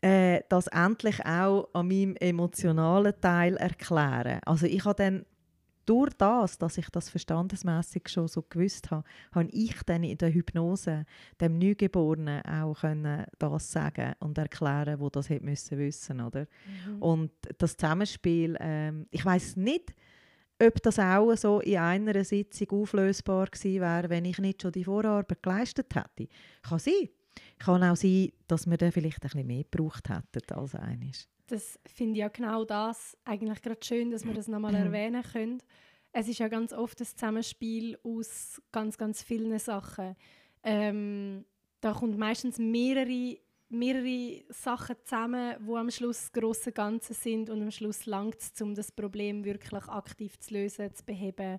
[0.00, 4.40] äh, das endlich auch an meinem emotionalen Teil erklären.
[4.44, 5.26] Also ich habe dann
[5.86, 10.32] durch das, dass ich das verstandesmäßig schon so gewusst habe, habe ich dann in der
[10.32, 11.04] Hypnose
[11.40, 16.46] dem Neugeborenen auch können das sagen und erklären, wo das hätte müssen wissen, oder?
[16.86, 17.02] Mhm.
[17.02, 19.94] Und das Zusammenspiel, ähm, ich weiß nicht,
[20.62, 24.84] ob das auch so in einer Sitzung auflösbar gewesen wäre, wenn ich nicht schon die
[24.84, 26.28] Vorarbeit geleistet hätte.
[26.62, 27.08] Kann sein.
[27.58, 31.28] Kann auch sein, dass wir dann vielleicht ein bisschen mehr gebraucht hätten als eines.
[31.46, 35.62] Das finde ich ja genau das eigentlich gerade schön, dass wir das nochmal erwähnen können.
[36.12, 40.16] Es ist ja ganz oft ein Zusammenspiel aus ganz, ganz vielen Sachen.
[40.62, 41.44] Ähm,
[41.80, 43.36] da kommt meistens mehrere,
[43.68, 48.62] mehrere Sachen zusammen, wo am Schluss das grosse Ganze sind und am Schluss langt es,
[48.62, 51.58] um das Problem wirklich aktiv zu lösen, zu beheben,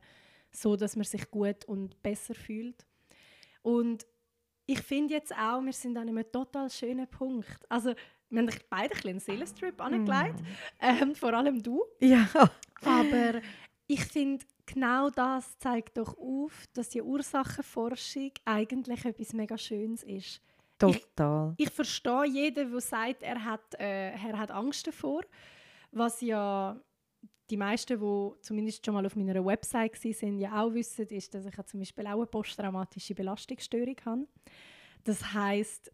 [0.51, 2.87] so dass man sich gut und besser fühlt.
[3.61, 4.07] Und
[4.65, 7.59] ich finde jetzt auch, wir sind an einem total schönen Punkt.
[7.69, 7.93] Also,
[8.29, 10.39] wir haben beide ein einen Seelenstrip angelegt,
[10.81, 11.83] ähm, vor allem du.
[11.99, 12.27] Ja.
[12.83, 13.41] Aber
[13.87, 20.41] ich finde, genau das zeigt doch auf, dass die Ursachenforschung eigentlich etwas mega Schönes ist.
[20.77, 21.53] Total.
[21.57, 25.21] Ich verstehe jeden, der sagt, er hat, äh, er hat Angst davor.
[25.91, 26.75] Was ja
[27.49, 31.45] die meisten, die zumindest schon mal auf meiner Website waren, ja auch wissen, ist, dass
[31.45, 34.27] ich ja zum Beispiel auch eine posttraumatische Belastungsstörung habe.
[35.03, 35.91] Das heißt,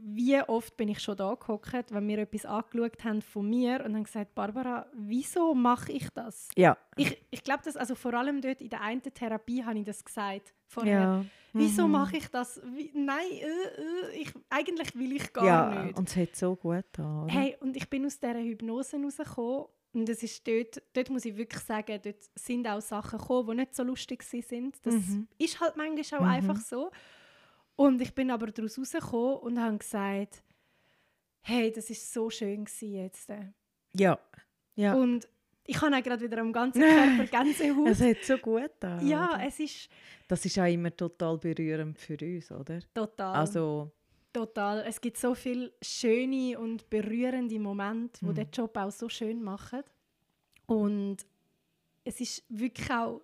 [0.00, 3.94] wie oft bin ich schon da gehockt, wenn wir etwas angeschaut haben von mir und
[3.96, 6.48] haben gesagt, Barbara, wieso mache ich das?
[6.56, 6.76] ja.
[6.96, 10.04] Ich, ich glaube, dass also vor allem dort in der einen Therapie habe ich das
[10.04, 11.00] gesagt vorher.
[11.00, 11.24] ja.
[11.52, 11.92] Wieso Mhm.
[11.92, 12.60] mache ich das?
[12.74, 15.96] Wie, nein, äh, äh, ich, eigentlich will ich gar ja, nicht.
[15.98, 17.26] und es hat so gut da.
[17.28, 21.36] Hey, und ich bin aus dieser Hypnose rausgekommen und es ist dort, dort muss ich
[21.36, 24.76] wirklich sagen, dort sind auch Sachen gekommen, die nicht so lustig sind.
[24.84, 25.28] Das Mhm.
[25.38, 26.30] ist halt manchmal auch Mhm.
[26.30, 26.90] einfach so.
[27.76, 30.42] Und ich bin aber daraus rausgekommen und habe gesagt,
[31.42, 33.30] hey, das ist so schön jetzt.
[33.94, 34.18] Ja.
[34.74, 34.94] ja.
[34.94, 35.28] Und
[35.64, 37.88] ich habe auch gerade wieder am ganzen Körper Gänsehaut.
[37.88, 39.00] Es hat so gut da.
[39.00, 39.88] ja, es ist
[40.26, 42.80] Das ist auch immer total berührend für uns, oder?
[42.94, 43.34] total.
[43.36, 43.92] Also,
[44.38, 44.84] Total.
[44.86, 48.34] Es gibt so viele schöne und berührende Momente, die Mhm.
[48.34, 49.82] den Job auch so schön machen.
[50.66, 51.16] Und
[52.04, 53.20] es ist wirklich auch,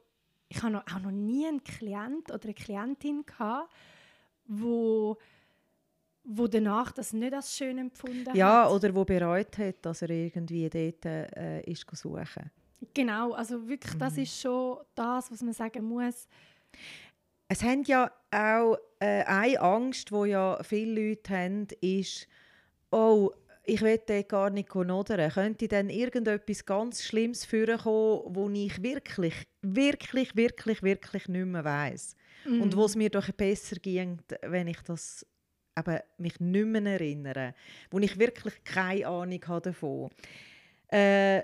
[0.49, 3.73] ich habe noch, auch noch nie einen Klient oder eine Klientin gehabt,
[4.47, 5.17] wo,
[6.25, 8.73] wo danach das nicht als schön empfunden ja, hat.
[8.73, 12.51] oder wo bereut hat, dass er irgendwie dort äh, ist suchen.
[12.93, 14.23] Genau, also wirklich, das Mhm.
[14.25, 16.29] ist schon das, was man sagen muss.
[17.55, 22.27] Es haben ja auch äh, eine Angst, die ja viele Leute haben, ist,
[22.91, 23.31] oh,
[23.63, 25.31] ich will dort gar nicht nodern.
[25.31, 32.17] Könnte dann irgendetwas ganz Schlimmes vorkommen, wo ich wirklich, wirklich, wirklich, wirklich nicht mehr weiss.
[32.45, 32.77] Und Mhm.
[32.77, 35.25] wo es mir doch besser ging, wenn ich das
[35.79, 37.55] eben mich nicht mehr erinnere.
[37.93, 40.11] Wo ich wirklich keine Ahnung habe davon.
[40.89, 41.43] Äh,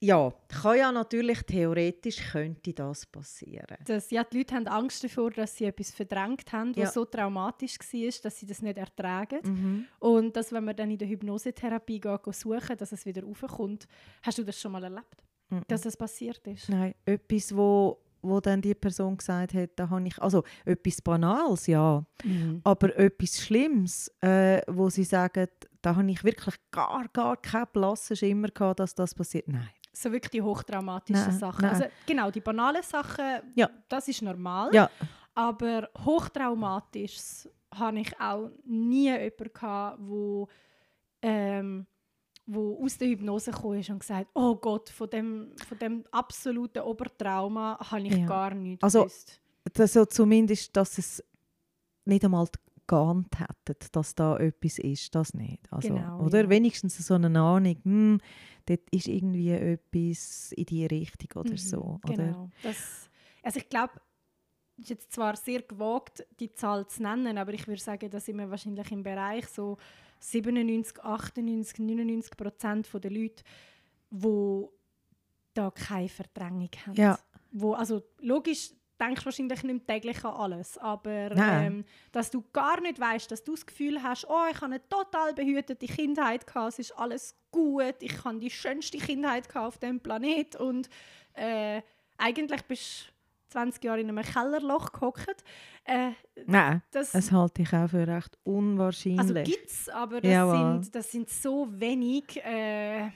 [0.00, 3.78] ja, kann ja natürlich, theoretisch könnte das passieren.
[3.86, 6.90] Das, ja, die Leute haben Angst davor, dass sie etwas verdrängt haben, was Ja.
[6.90, 9.38] so traumatisch war, dass sie das nicht ertragen.
[9.44, 9.86] Mhm.
[10.00, 13.86] Und dass, wenn man dann in der Hypnosetherapie geht, suchen, dass es wieder raufkommt.
[14.22, 15.16] Hast du das schon mal erlebt,
[15.48, 15.62] Mhm.
[15.68, 16.68] dass das passiert ist?
[16.68, 21.66] Nein, etwas, wo, wo dann die Person gesagt hat, da habe ich, also etwas Banales,
[21.68, 22.60] ja, Mhm.
[22.64, 25.46] aber etwas Schlimmes, äh, wo sie sagen,
[25.82, 29.46] da habe ich wirklich gar, gar keinen blassen Schimmer gehabt, dass das passiert.
[29.46, 29.68] Nein.
[29.98, 31.62] So wirklich die hochtraumatischen Nein, Sachen.
[31.62, 31.70] nein.
[31.74, 33.70] Also, genau, die banalen Sachen, Ja.
[33.88, 34.68] das ist normal.
[34.74, 34.90] Ja.
[35.34, 40.48] Aber hochtraumatisches habe ich auch nie jemanden gehabt, wo,
[41.22, 41.86] ähm,
[42.46, 46.80] wo aus der Hypnose gekommen ist und gesagt oh Gott, von dem, von dem absoluten
[46.80, 48.26] Obertrauma habe ich Ja.
[48.26, 49.40] gar nichts Also, gewusst.
[49.72, 51.24] Das so zumindest, dass es
[52.04, 52.46] nicht einmal
[52.86, 55.60] geahnt hätten, dass da etwas ist, das nicht.
[55.72, 56.48] Also, Genau, oder ja.
[56.50, 58.20] wenigstens so eine Ahnung, hm,
[58.66, 62.00] dort ist irgendwie etwas in die Richtung oder Mhm, so.
[62.04, 62.14] Oder?
[62.14, 62.50] Genau.
[62.62, 63.08] Das,
[63.42, 63.94] also ich glaube,
[64.76, 68.20] es ist jetzt zwar sehr gewagt, die Zahl zu nennen, aber ich würde sagen, da
[68.20, 69.78] sind wir wahrscheinlich im Bereich so
[70.20, 73.42] 97, 98, 99 Prozent der Leute,
[74.10, 74.64] die
[75.54, 76.94] da keine Verdrängung haben.
[76.94, 77.18] Ja.
[77.52, 82.98] Wo, also logisch denkst wahrscheinlich nicht täglich an alles, aber ähm, dass du gar nicht
[82.98, 86.78] weißt, dass du das Gefühl hast, oh, ich habe eine total behütete Kindheit gehabt, es
[86.78, 90.88] ist alles gut, ich habe die schönste Kindheit gehabt auf dem Planet und
[91.34, 91.82] äh,
[92.18, 93.16] eigentlich bist du
[93.50, 95.44] 20 Jahre in einem Kellerloch gehockt.
[95.84, 96.12] Äh,
[96.46, 99.20] Nein, das das halte ich auch für recht unwahrscheinlich.
[99.20, 100.82] also gibt's, aber das, Jawohl.
[100.82, 103.10] sind, das sind so wenig, äh,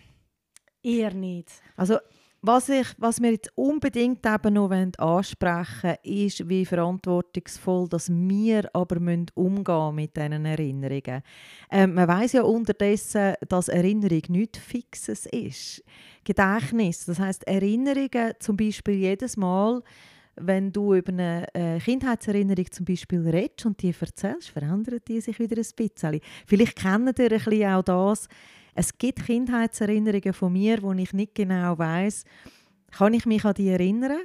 [0.83, 1.51] eher nicht.
[1.77, 1.99] Also,
[2.43, 8.69] was, ich, was wir jetzt unbedingt eben noch ansprechen wollen, ist, wie verantwortungsvoll dass wir
[8.75, 11.23] aber müssen umgehen mit diesen Erinnerungen.
[11.71, 15.85] Ähm, man weiß ja unterdessen, dass Erinnerung nichts Fixes ist.
[16.25, 19.83] Gedächtnis, das heißt Erinnerungen zum Beispiel jedes Mal,
[20.37, 25.39] wenn du über eine äh, Kindheitserinnerung zum Beispiel redest und die erzählst, verändern die sich
[25.39, 26.21] wieder ein bisschen.
[26.47, 28.29] Vielleicht kennen ihr ein bisschen auch das,
[28.75, 32.25] es gibt Kindheitserinnerungen von mir, wo ich nicht genau weiß,
[32.93, 34.21] kann ich mich an die erinnern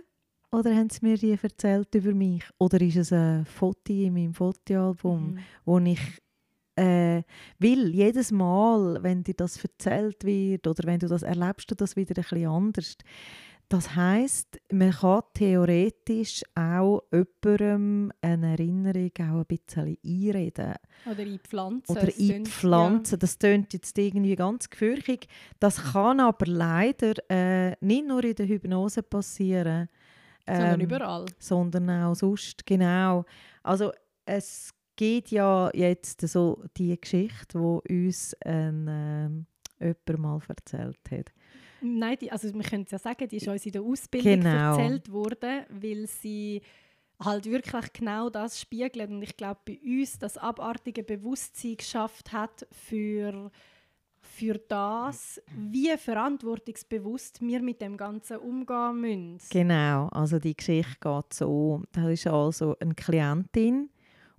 [0.52, 2.44] oder haben sie mir die erzählt über mich?
[2.58, 5.40] Oder ist es ein Foto in meinem Fotoalbum, Mhm.
[5.66, 6.00] wo ich
[6.78, 7.24] äh,
[7.58, 11.96] will, jedes Mal, wenn dir das erzählt wird oder wenn du das erlebst, du das
[11.96, 12.98] wieder ein bisschen anders.
[13.68, 20.76] Das heißt, man kann theoretisch auch jemandem eine Erinnerung auch ein bisschen einreden
[21.06, 21.98] Oder einpflanzen.
[21.98, 23.20] oder einpflanzen.
[23.20, 25.28] Das tönt jetzt irgendwie ganz gefürchtig.
[25.60, 29.90] Das kann aber leider äh, nicht nur in der Hypnose passieren,
[30.48, 31.26] Ja, sondern ähm, überall.
[31.40, 32.66] sondern auch sonst.
[32.68, 33.26] Genau.
[33.64, 33.92] Also
[34.26, 39.46] es gibt ja jetzt so die Geschichte, wo uns ein, ähm,
[39.80, 41.32] jemand mal erzählt hat.
[41.86, 44.78] Nein, die, also wir können es ja sagen, die ist uns in der Ausbildung Genau.
[44.78, 46.62] erzählt worden, weil sie
[47.20, 52.68] halt wirklich genau das spiegelt und ich glaube bei uns das abartige Bewusstsein geschafft hat
[52.72, 53.52] für
[54.28, 59.48] für das, wie verantwortungsbewusst wir mit dem Ganzen umgehen müssen.
[59.52, 61.84] Genau, also die Geschichte geht so.
[61.92, 63.90] Das ist also eine Klientin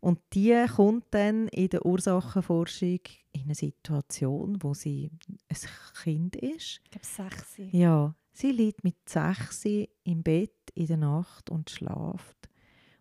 [0.00, 3.00] und die kommt dann in der Ursachenforschung
[3.36, 5.10] in eine Situation, wo sie
[5.48, 5.58] ein
[6.02, 6.80] Kind ist.
[6.84, 7.54] Ich glaube, sechs.
[7.72, 12.36] Ja, sie liegt mit sechs im Bett in der Nacht und schlaft.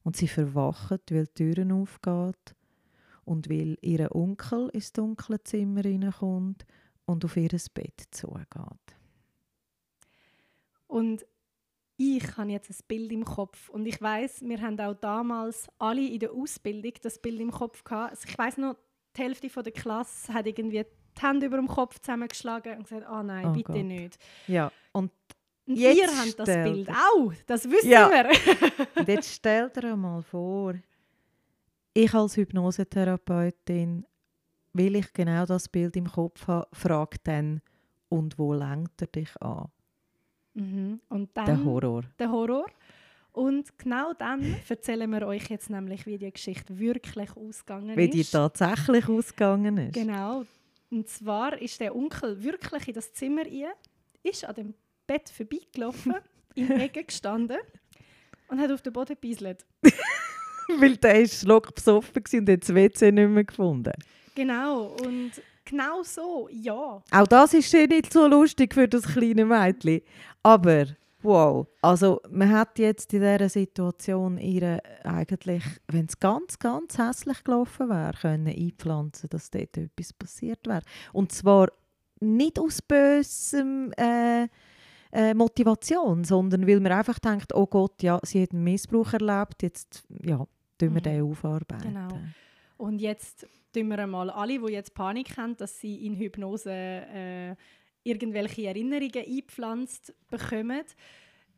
[0.03, 2.55] Und sie verwacht, weil die Türen aufgeht
[3.23, 6.65] und weil ihr Onkel ins dunkle Zimmer reinkommt
[7.05, 8.95] und auf ihr Bett zugeht.
[10.87, 11.25] Und
[11.97, 16.05] ich habe jetzt ein Bild im Kopf und ich weiß, wir haben auch damals alle
[16.05, 18.11] in der Ausbildung das Bild im Kopf gehabt.
[18.11, 18.75] Also ich weiß noch,
[19.17, 23.05] die Hälfte von der Klasse hat irgendwie die Hände über dem Kopf zusammengeschlagen und gesagt,
[23.07, 23.83] ah nein, Oh bitte Gott.
[23.83, 24.17] nicht.
[24.47, 25.11] Ja, und,
[25.67, 28.09] Und Jetzt ihr habt das Bild auch, das wissen Ja.
[28.09, 28.29] wir.
[28.95, 30.75] und jetzt stell dir mal vor,
[31.93, 34.05] ich als Hypnosetherapeutin,
[34.73, 37.61] weil ich genau das Bild im Kopf habe, frage dann,
[38.09, 39.69] und wo lenkt er dich an?
[40.53, 40.99] mhm.
[41.09, 42.03] Und dann Der Horror.
[42.19, 42.65] der Horror.
[43.35, 48.21] Und genau dann erzählen wir euch jetzt nämlich, wie die Geschichte wirklich ausgegangen Wie die
[48.21, 48.31] ist.
[48.31, 49.93] tatsächlich ausgegangen ist.
[49.93, 50.45] Genau.
[50.89, 53.73] Und zwar ist der Onkel wirklich in das Zimmer rein,
[54.23, 54.73] ist an dem
[55.05, 56.15] Bett vorbeigelaufen,
[56.55, 57.57] im Ecke gestanden
[58.47, 59.65] und hat auf den Boden gebieselt.
[60.79, 63.91] Weil der war schluckbesoffen und hat das WC nicht mehr gefunden.
[64.33, 65.31] Genau, und
[65.65, 67.03] genau so, ja.
[67.11, 69.99] Auch das ist ja nicht so lustig für das kleine Mädchen.
[70.41, 70.85] Aber,
[71.25, 77.43] wow, also man hat jetzt in dieser Situation ihre eigentlich, wenn es ganz, ganz hässlich
[77.43, 80.83] gelaufen wäre, können einpflanzen, dass dort etwas passiert wäre.
[81.11, 81.69] Und zwar
[82.19, 84.47] nicht aus bösem äh,
[85.11, 89.63] äh, Motivation, sondern weil man einfach denkt, oh Gott, ja, sie hat einen Missbrauch erlebt,
[89.63, 90.47] jetzt ja, tun
[90.79, 91.01] wir Mhm.
[91.01, 91.93] den aufarbeiten.
[91.93, 92.19] Genau.
[92.77, 97.55] Und jetzt tun wir einmal alle, die jetzt Panik haben, dass sie in Hypnose äh,
[98.05, 100.83] irgendwelche Erinnerungen eingepflanzt bekommen,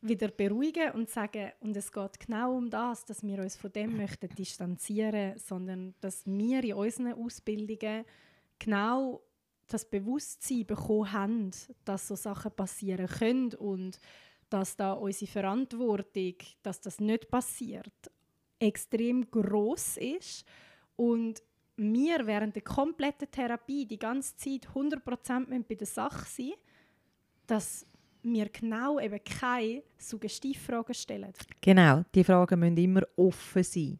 [0.02, 3.98] wieder beruhigen und sagen, und es geht genau um das, dass wir uns von dem
[3.98, 8.06] möchten distanzieren, sondern dass wir in unseren Ausbildungen
[8.60, 9.22] genau
[9.68, 11.52] das Bewusstsein bekommen haben,
[11.84, 14.00] dass so Sachen passieren können und
[14.50, 18.12] dass da unsere Verantwortung, dass das nicht passiert,
[18.60, 20.46] extrem groß ist
[20.96, 21.44] und
[21.78, 26.54] wir während der kompletten Therapie die ganze Zeit 100% müssen bei der Sache sein
[27.48, 27.86] dass
[28.22, 31.34] wir genau eben keine Suggestivfragen stellen.
[31.62, 34.00] Genau, die Fragen müssen immer offen sein.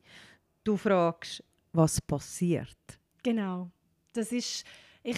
[0.64, 2.78] Du fragst, was passiert.
[3.24, 3.72] Genau.
[4.14, 4.66] Das ist,
[5.02, 5.18] ich,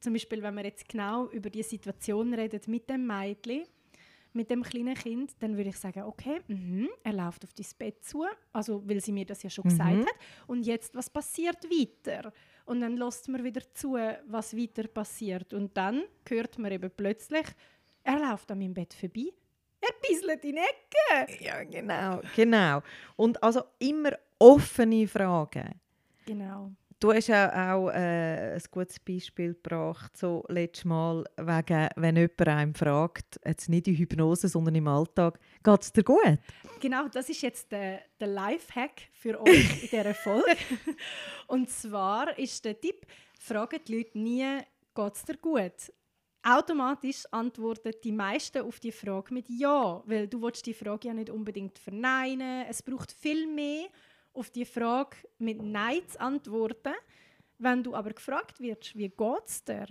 [0.00, 3.62] zum Beispiel, wenn wir jetzt genau über die Situation reden mit dem Mädchen,
[4.34, 8.04] mit dem kleinen Kind, dann würde ich sagen, okay, mhm, er läuft auf dein Bett
[8.04, 9.68] zu, also weil sie mir das ja schon Mhm.
[9.70, 10.14] gesagt hat.
[10.46, 12.32] Und jetzt, was passiert weiter?
[12.64, 13.94] Und dann lässt man wieder zu,
[14.26, 15.52] was weiter passiert.
[15.52, 17.46] Und dann hört man eben plötzlich,
[18.04, 19.32] er läuft an meinem Bett vorbei,
[19.80, 21.44] er bisselt in die Ecke.
[21.44, 22.20] Ja, genau.
[22.36, 22.82] Genau.
[23.16, 25.80] Und also immer offene Fragen.
[26.24, 26.70] Genau.
[27.02, 32.48] Du hast ja auch äh, ein gutes Beispiel gebracht, so letztes Mal, wegen, wenn jemand
[32.48, 36.38] einem fragt, jetzt nicht in Hypnose, sondern im Alltag, geht es dir gut?
[36.80, 40.56] Genau, das ist jetzt der, der Lifehack für euch in dieser Folge.
[41.48, 43.04] Und zwar ist der Tipp,
[43.36, 44.58] fragen die Leute nie,
[44.94, 45.92] geht es dir gut?
[46.44, 51.14] Automatisch antworten die meisten auf die Frage mit Ja, weil du willst die Frage ja
[51.14, 52.64] nicht unbedingt verneinen.
[52.68, 53.86] Es braucht viel mehr,
[54.32, 56.94] auf die Frage mit Nein zu antworten.
[57.58, 59.86] Wenn du aber gefragt wirst, wie geht es dir,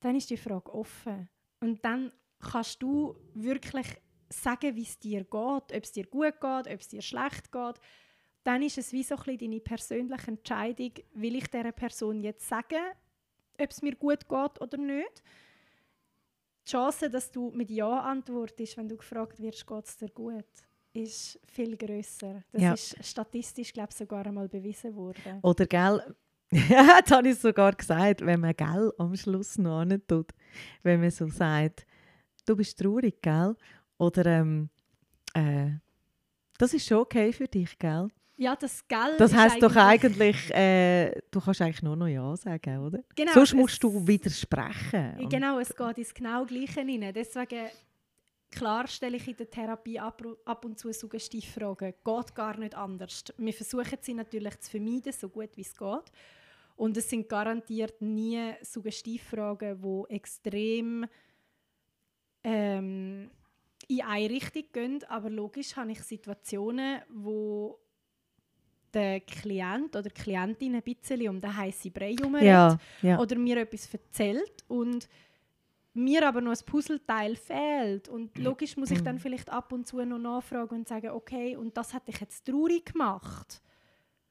[0.00, 1.28] dann ist die Frage offen.
[1.60, 3.86] Und dann kannst du wirklich
[4.28, 7.80] sagen, wie es dir geht, ob es dir gut geht, ob es dir schlecht geht.
[8.42, 12.46] Dann ist es wie so ein bisschen deine persönliche Entscheidung, will ich dieser Person jetzt
[12.46, 12.82] sagen,
[13.58, 15.22] ob es mir gut geht oder nicht.
[16.66, 20.44] Die Chance, dass du mit Ja antwortest, wenn du gefragt wirst, geht es dir gut,
[20.94, 22.42] ist viel grösser.
[22.52, 22.72] Das Ja.
[22.72, 25.40] ist statistisch, glaube ich, sogar einmal bewiesen worden.
[25.42, 26.00] Oder gell,
[26.52, 30.30] ja, jetzt habe ich sogar gesagt, wenn man gell am Schluss noch nicht tut,
[30.82, 31.84] wenn man so sagt,
[32.46, 33.56] du bist traurig, gell?
[33.98, 34.70] Oder ähm,
[35.34, 35.70] äh,
[36.58, 38.08] das ist schon okay für dich, gell?
[38.36, 42.78] Ja, das Geld Das heisst doch eigentlich, äh, du kannst eigentlich nur noch Ja sagen,
[42.78, 43.04] oder?
[43.14, 45.28] Genau, Sonst musst du widersprechen.
[45.30, 47.12] Genau, es geht ins genau Gleiche rein.
[47.14, 47.68] Deswegen,
[48.54, 51.94] klar stelle ich in der Therapie ab, und zu Suggestivfragen.
[52.04, 53.24] Geht gar nicht anders.
[53.36, 56.12] Wir versuchen sie natürlich zu vermeiden, so gut wie es geht.
[56.76, 61.06] Und es sind garantiert nie Suggestivfragen, die extrem
[62.42, 63.30] ähm,
[63.88, 65.04] in eine Richtung gehen.
[65.08, 67.78] Aber logisch habe ich Situationen, wo
[68.92, 73.18] der Klient oder die Klientin ein bisschen um den heißen Brei herum Ja, ja.
[73.18, 75.08] oder mir etwas erzählt und
[75.94, 78.08] mir aber noch ein Puzzleteil fehlt.
[78.08, 81.76] Und logisch muss ich dann vielleicht ab und zu noch nachfragen und sagen, okay, und
[81.76, 83.62] das hat dich jetzt traurig gemacht.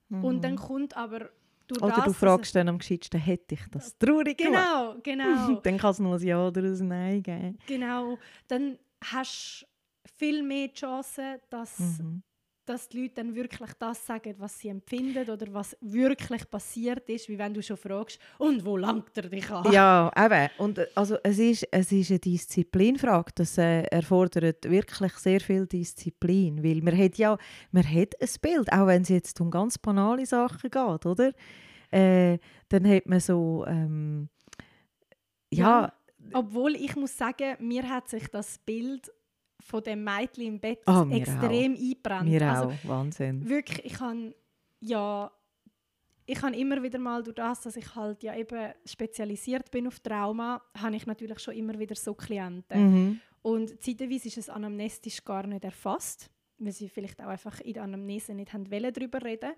[0.09, 1.31] Und dann kommt aber
[1.67, 1.87] durch Mhm.
[1.87, 4.99] Oder das, du fragst dann am gescheitsten, hätte ich das traurig es, gemacht?
[5.03, 7.57] Genau, genau, Dann kann es noch ein Ja oder ein Nein geben.
[7.65, 8.19] genau.
[8.47, 9.61] Dann hast
[10.03, 12.21] du viel mehr Chancen, dass, Mhm.
[12.65, 17.29] Dass die Leute dann wirklich das sagen, was sie empfinden oder was wirklich passiert ist,
[17.29, 19.71] wie wenn du schon fragst, und wo langt er dich an?
[19.71, 20.49] Ja, eben.
[20.57, 23.31] Und äh, also, es, ist, es ist eine Disziplinfrage.
[23.35, 26.63] Das äh, erfordert wirklich sehr viel Disziplin.
[26.63, 27.37] Weil man hat ja
[27.71, 31.33] man hat ein Bild, auch wenn es jetzt um ganz banale Sachen geht, oder?
[31.91, 32.37] Äh,
[32.69, 33.65] dann hat man so...
[33.67, 34.29] Ähm,
[35.51, 35.93] ja,
[36.33, 39.11] Obwohl ich muss sagen, mir hat sich das Bild
[39.63, 42.29] von dem Mädchen im Bett mir extrem eingebrannt.
[42.29, 42.73] mir also auch.
[42.87, 43.47] Wahnsinn.
[43.47, 44.35] wirklich, ich habe
[44.81, 45.31] ja,
[46.25, 49.99] ich habe immer wieder mal durch das, dass ich halt ja eben spezialisiert bin auf
[49.99, 52.91] Trauma, habe ich natürlich schon immer wieder so Klienten.
[52.91, 53.19] Mhm.
[53.41, 57.83] Und zeitweise ist es anamnestisch gar nicht erfasst, weil sie vielleicht auch einfach in der
[57.83, 59.51] Anamnese nicht haben wollen, darüber reden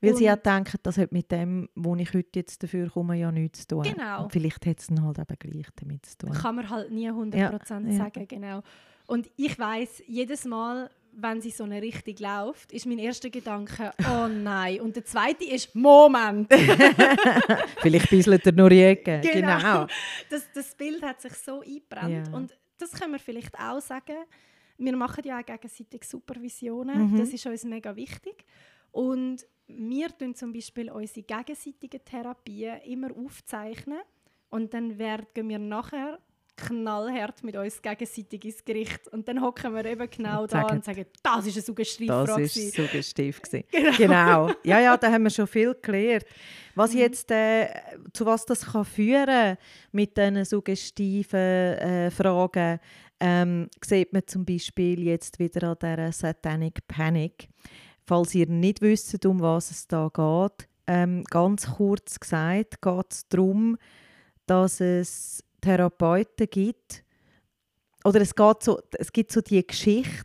[0.00, 3.16] Weil sie Und- auch denken, das hat mit dem, wo ich heute jetzt dafür komme,
[3.16, 3.82] ja nichts zu tun.
[3.82, 4.24] Genau.
[4.24, 6.32] Und vielleicht hat es dann halt eben gleich damit zu tun.
[6.32, 7.96] kann man halt nie 100% ja.
[7.96, 8.62] sagen, genau.
[9.12, 13.92] Und ich weiß jedes Mal, wenn sie so eine Richtung läuft, ist mein erster Gedanke,
[14.10, 14.80] oh nein.
[14.80, 16.50] Und der zweite ist, Moment.
[17.82, 18.98] vielleicht bisselt er nur die.
[19.04, 19.20] Genau.
[19.30, 19.86] Genau.
[20.30, 22.28] Das, das Bild hat sich so eingebrannt.
[22.28, 22.32] Ja.
[22.32, 24.16] Und das können wir vielleicht auch sagen.
[24.78, 27.12] Wir machen ja auch gegenseitig Supervisionen.
[27.12, 27.18] Mhm.
[27.18, 28.46] Das ist uns mega wichtig.
[28.92, 34.00] Und wir tun zum Beispiel unsere gegenseitigen Therapien immer aufzeichnen.
[34.48, 36.18] Und dann werden wir nachher
[36.56, 39.08] knallhart mit uns gegenseitig ins Gericht.
[39.08, 41.66] Und dann hocken wir eben genau Und da sagen, und sagen, das ist eine Das
[41.66, 42.28] Suggestivfrage.
[42.28, 43.40] war gewesen.» suggestiv.
[43.52, 43.96] Genau.
[43.96, 44.50] Genau.
[44.64, 46.24] Ja, ja, da haben wir schon viel gelernt.
[46.74, 46.98] Was Mhm.
[47.00, 47.68] jetzt, äh,
[48.12, 49.56] zu was das kann führen
[49.92, 52.80] mit diesen suggestiven äh, Fragen,
[53.20, 57.48] ähm, sieht man zum Beispiel jetzt wieder an dieser Satanic Panic.
[58.04, 63.28] Falls ihr nicht wisst, um was es da geht, ähm, ganz kurz gesagt, geht es
[63.28, 63.78] darum,
[64.46, 67.02] dass es Therapeuten gibt,
[68.04, 70.24] oder es, geht so, es gibt so die Geschichte,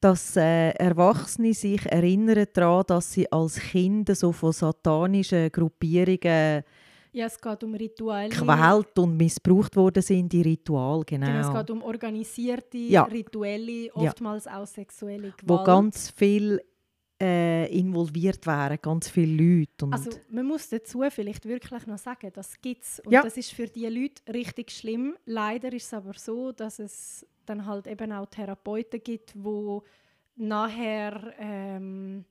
[0.00, 6.62] dass äh, Erwachsene sich erinnern daran, dass sie als Kinder so von satanischen Gruppierungen
[7.12, 8.28] Ja, es geht um Rituale.
[8.28, 11.26] gequält und missbraucht worden sind, die Ritual, genau.
[11.26, 13.02] Genau, es geht um organisierte, Ja.
[13.04, 13.92] rituelle, Ja.
[13.94, 15.42] oftmals auch sexuelle Gewalt.
[15.46, 16.60] wo ganz viel
[17.20, 19.84] äh, involviert wären, ganz viele Leute.
[19.86, 23.00] Und Also man muss dazu vielleicht wirklich noch sagen, das gibt es.
[23.00, 23.22] Und Ja.
[23.22, 25.16] das ist für die Leute richtig schlimm.
[25.24, 29.82] Leider ist es aber so, dass es dann halt eben auch Therapeuten gibt, wo
[30.36, 32.24] nachher ähm,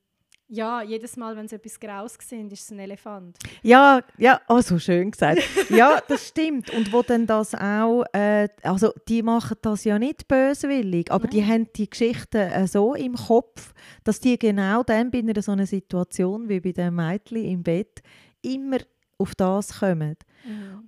[0.48, 3.38] ja, jedes Mal, wenn sie etwas Graues sehen, ist es ein Elefant.
[3.64, 5.42] Ja, ja, oh, so schön gesagt.
[5.70, 6.70] Ja, das stimmt.
[6.70, 11.44] Und wo dann das auch, äh, also die machen das ja nicht böswillig, aber die
[11.44, 13.74] haben die Geschichten äh, so im Kopf,
[14.04, 18.02] dass die genau dann bei einer so einer Situation wie bei dem Mädchen im Bett
[18.42, 18.78] immer
[19.18, 20.16] auf das kommen.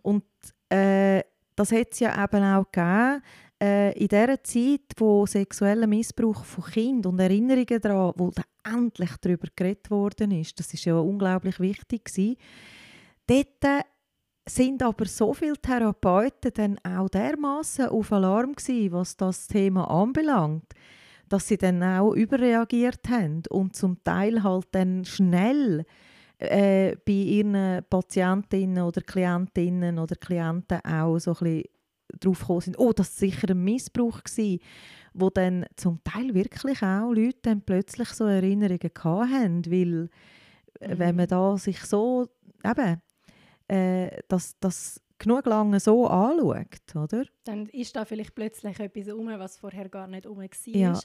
[0.03, 0.23] Und
[0.69, 1.23] äh,
[1.55, 3.23] das hat es ja eben auch gegeben,
[3.61, 9.11] äh, in dieser Zeit, wo sexueller Missbrauch von Kindern und Erinnerungen daran, wo da endlich
[9.21, 12.37] darüber geredet worden ist, das ist ja unglaublich wichtig gewesen.
[13.25, 13.85] Dort
[14.47, 20.73] sind aber so viele Therapeuten dann auch dermaßen auf Alarm gewesen, was das Thema anbelangt,
[21.27, 25.85] dass sie dann auch überreagiert haben und zum Teil halt dann schnell
[26.39, 31.63] äh, bei ihren Patientinnen oder Klientinnen oder Klienten auch so ein bisschen
[32.19, 34.59] drauf gekommen sind, oh, das war sicher ein Missbrauch gewesen,
[35.13, 40.09] wo dann zum Teil wirklich auch Leute dann plötzlich so Erinnerungen hatten, weil
[40.79, 42.29] äh, wenn man da sich so
[42.63, 43.01] eben
[43.67, 47.25] äh, das, das genug lange so anschaut, oder?
[47.43, 50.49] Dann ist da vielleicht plötzlich etwas um, was vorher gar nicht um war.
[50.65, 50.99] Ja.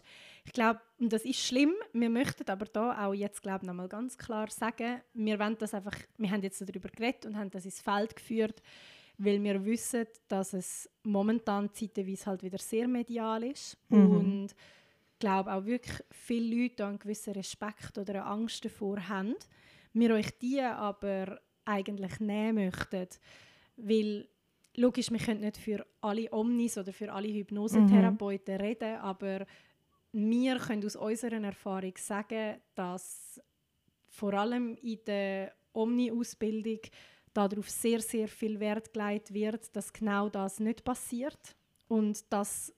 [0.45, 1.73] Ich glaube, das ist schlimm.
[1.93, 5.75] Wir möchten aber da auch jetzt glaube noch mal ganz klar sagen, wir wollen das
[5.75, 8.63] einfach, wir haben jetzt darüber geredet und haben das ins Feld geführt,
[9.25, 14.11] weil wir wissen, dass es momentan zeitweise halt wieder sehr medial ist Mhm.
[14.11, 19.37] und ich glaube auch wirklich viele Leute einen gewissen Respekt oder eine Angst davor haben.
[19.93, 23.07] Wir euch die aber eigentlich nehmen möchten,
[23.77, 24.27] weil
[24.77, 29.47] logisch, wir können nicht für alle Omnis oder für alle Hypnosetherapeuten reden, aber
[30.13, 33.41] wir können aus unserer Erfahrung sagen, dass
[34.09, 36.81] vor allem in der Omni-Ausbildung
[37.35, 41.57] darauf sehr, sehr viel Wert gelegt wird, dass genau das nicht passiert
[41.89, 42.73] und dass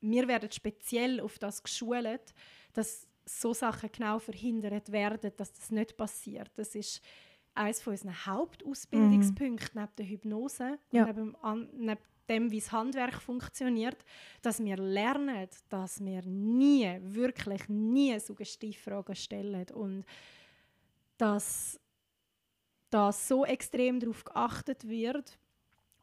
[0.00, 2.34] wir werden speziell auf das geschult,
[2.72, 6.50] dass so Sachen genau verhindert werden, dass das nicht passiert.
[6.56, 7.00] Das ist
[7.54, 11.04] eines von unseren Hauptausbildungspunkten neben der Hypnose Ja.
[11.06, 14.04] und neben, neben dem, wie das Handwerk funktioniert,
[14.40, 20.04] dass wir lernen, dass wir nie, wirklich nie Suggestivfragen stellen und
[21.18, 21.78] dass
[22.90, 25.38] da so extrem darauf geachtet wird.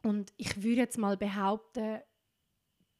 [0.02, 2.00] Und ich würde jetzt mal behaupten,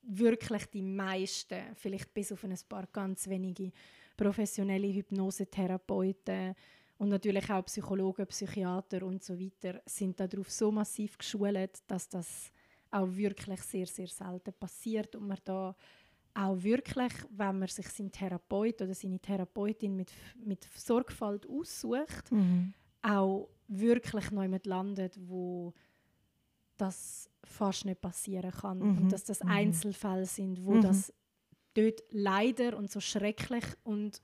[0.02, 3.72] wirklich die meisten, vielleicht bis auf ein paar ganz wenige
[4.16, 6.54] professionelle Hypnosetherapeuten
[6.98, 12.50] und natürlich auch Psychologen, Psychiater und so weiter, sind darauf so massiv geschult, dass das
[12.90, 15.76] auch wirklich sehr, sehr selten passiert und man da
[16.34, 20.12] auch wirklich, wenn man sich seinen Therapeut oder seine Therapeutin mit,
[20.44, 22.30] mit Sorgfalt aussucht,
[23.02, 25.74] auch wirklich neu mit landet, wo
[26.76, 29.50] das fast nicht passieren kann Mhm, und dass das mhm.
[29.50, 30.80] Einzelfälle sind, wo Mhm.
[30.82, 31.12] das
[31.74, 34.22] dort leider und so schrecklich und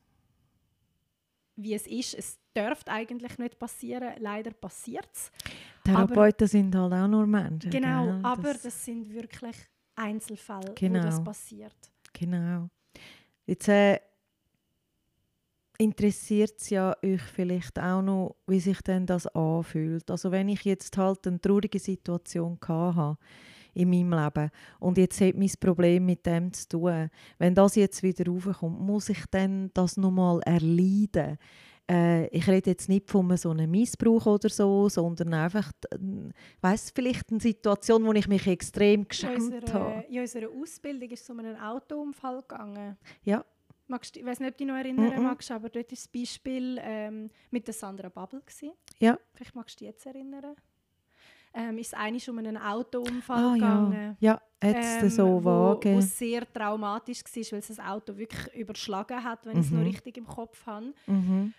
[1.56, 5.30] wie es ist, es dürfte eigentlich nicht passieren, leider passiert es.
[5.84, 7.70] Therapeuten sind halt auch nur Menschen.
[7.70, 8.20] Genau, gell?
[8.24, 9.56] aber Das- das, sind wirklich
[9.94, 11.00] Einzelfälle, wo Genau.
[11.02, 11.76] das passiert.
[12.12, 12.68] Genau.
[13.46, 14.00] Jetzt, äh,
[15.78, 20.10] interessiert es ja euch vielleicht auch noch, wie sich denn das anfühlt.
[20.10, 23.18] Also wenn ich jetzt halt eine traurige Situation hatte
[23.74, 28.02] in meinem Leben und jetzt hat mein Problem mit dem zu tun, wenn das jetzt
[28.02, 31.38] wieder raufkommt, muss ich dann das nochmal erleiden?
[31.90, 35.98] Äh, ich rede jetzt nicht von so einem Missbrauch oder so, sondern einfach, äh,
[36.62, 40.04] weiß vielleicht eine Situation, wo ich mich extrem geschämt habe.
[40.08, 42.96] In unserer Ausbildung ist es um einen Autounfall gegangen.
[43.22, 43.44] Ja.
[43.86, 45.22] Magst, ich weiß nicht, ob du dich noch erinnern mm -mm.
[45.22, 48.40] magst, aber dort war das Beispiel ähm, mit der Sandra Bubble.
[48.40, 48.72] Gewesen.
[48.98, 49.18] Ja.
[49.34, 50.56] Vielleicht magst du dich jetzt erinnern.
[51.56, 54.16] Ähm, ist es um einen Autounfall ah, gegangen.
[54.18, 55.94] Ja, ja jetzt ähm, so vage.
[55.94, 59.60] Wo sehr traumatisch war, weil es das Auto wirklich überschlagen hat, wenn mhm.
[59.60, 60.92] ich es noch richtig im Kopf habe.
[61.06, 61.54] Mhm.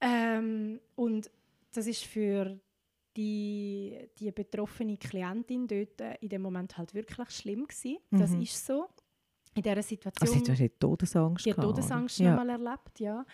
[0.00, 1.30] Ähm, und
[1.72, 2.60] das ist für
[3.16, 7.98] die, die betroffene Klientin dort in dem Moment halt wirklich schlimm gewesen.
[8.10, 8.42] Das mhm.
[8.42, 8.88] ist so.
[9.54, 10.28] In dieser Situation.
[10.28, 12.30] Also sie hat Todesangst Die Todesangst ja.
[12.30, 13.24] nochmal erlebt, ja.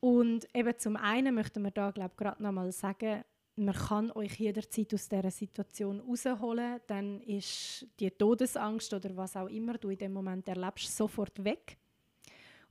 [0.00, 3.24] Und eben zum einen möchten wir da, glaube ich, gerade nochmal sagen,
[3.56, 9.48] man kann euch jederzeit aus dieser Situation rausholen, dann ist die Todesangst oder was auch
[9.48, 11.78] immer du in dem Moment erlebst, sofort weg.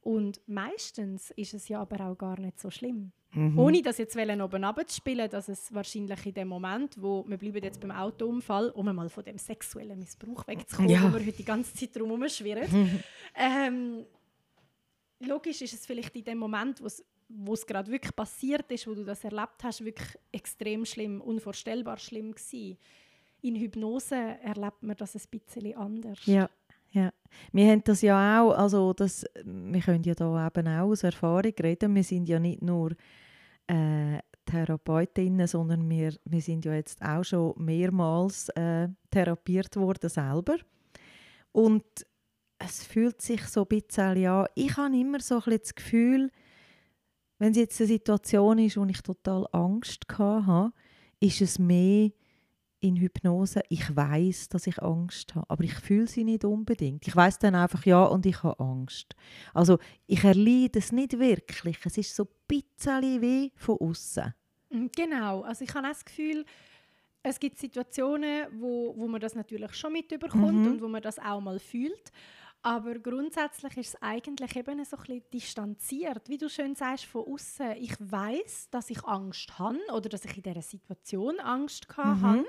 [0.05, 3.11] Und meistens ist es ja aber auch gar nicht so schlimm.
[3.33, 3.57] Mhm.
[3.57, 7.81] Ohne das jetzt oben abzuspielen, dass es wahrscheinlich in dem Moment, wo wir bleiben jetzt
[7.81, 11.01] beim Autounfall, um mal von dem sexuellen Missbrauch wegzukommen, ja.
[11.01, 12.71] wo wir heute die ganze Zeit drum schwirren.
[12.71, 12.99] Mhm.
[13.37, 14.05] Ähm,
[15.19, 16.81] logisch ist es vielleicht in dem Moment,
[17.27, 21.97] wo es gerade wirklich passiert ist, wo du das erlebt hast, wirklich extrem schlimm, unvorstellbar
[21.97, 22.77] schlimm gewesen.
[23.41, 26.23] In Hypnose erlebt man das ein bisschen anders.
[26.27, 26.47] Ja.
[26.95, 27.11] Ja,
[27.51, 31.51] wir haben das ja auch, also das, wir können ja da eben auch aus Erfahrung
[31.61, 32.91] reden, wir sind ja nicht nur
[33.67, 40.55] äh, Therapeutinnen, sondern wir, wir sind ja jetzt auch schon mehrmals äh, therapiert worden selber.
[41.51, 41.83] Und
[42.59, 46.31] es fühlt sich so ein bisschen ja, ich habe immer so ein das Gefühl,
[47.39, 50.71] wenn es jetzt eine Situation ist, wo ich total Angst hatte,
[51.19, 52.11] ist es mehr
[52.85, 57.07] in Hypnose, ich weiß, dass ich Angst habe, aber ich fühle sie nicht unbedingt.
[57.07, 59.15] Ich weiß dann einfach ja und ich habe Angst.
[59.53, 61.79] Also ich erleide es nicht wirklich.
[61.83, 64.33] Es ist so ein bisschen wie von außen.
[64.69, 65.41] Mm, genau.
[65.41, 66.45] Also ich habe das Gefühl,
[67.23, 70.67] es gibt Situationen, wo, wo man das natürlich schon mitbekommt mhm.
[70.67, 72.11] und wo man das auch mal fühlt.
[72.61, 76.29] Aber grundsätzlich ist es eigentlich eben so ein bisschen distanziert.
[76.29, 77.73] Wie du schön sagst, von außen.
[77.79, 82.21] Ich weiß, dass ich Angst habe oder dass ich in dieser Situation Angst mhm.
[82.21, 82.45] habe.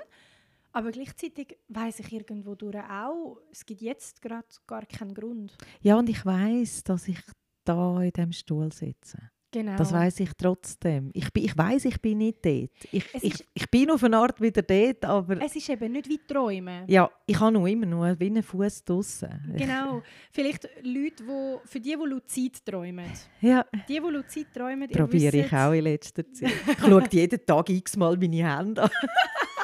[0.77, 5.57] Aber gleichzeitig weiß ich irgendwo durch auch, es gibt jetzt gerade gar keinen Grund.
[5.81, 7.17] Ja, und ich weiß, dass ich
[7.63, 9.17] da in dem Stuhl sitze.
[9.49, 9.75] Genau.
[9.75, 11.09] Das weiß ich trotzdem.
[11.13, 12.69] Ich, bin, ich weiß, ich bin nicht dort.
[12.91, 15.41] Ich, ich, ich bin auf eine Art wieder dort, aber...
[15.41, 16.83] Es ist eben nicht wie Träumen.
[16.85, 19.55] Ja, ich habe noch immer nur wie einen Fuß draussen.
[19.57, 20.03] Genau.
[20.31, 23.09] Vielleicht Leute, wo, für die, die luzid träumen.
[23.41, 23.65] Ja.
[23.89, 26.51] Die, die luzid träumen, Probiere ich auch in letzter Zeit.
[26.67, 28.91] ich schaue jeden Tag x-mal meine Hände an.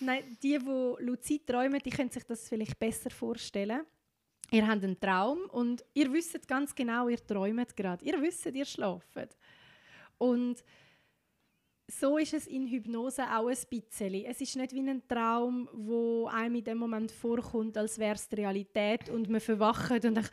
[0.00, 3.80] Nein, die, die luzid träumen, die können sich das vielleicht besser vorstellen
[4.54, 8.04] ihr habt einen Traum und ihr wisst ganz genau, ihr träumt gerade.
[8.04, 9.36] Ihr wisst, ihr schlaft.
[10.18, 10.62] Und
[11.86, 14.24] so ist es in Hypnose auch ein bisschen.
[14.24, 18.28] Es ist nicht wie ein Traum, wo einem in dem Moment vorkommt, als wäre es
[18.28, 20.30] die Realität und man verwacht und denkt,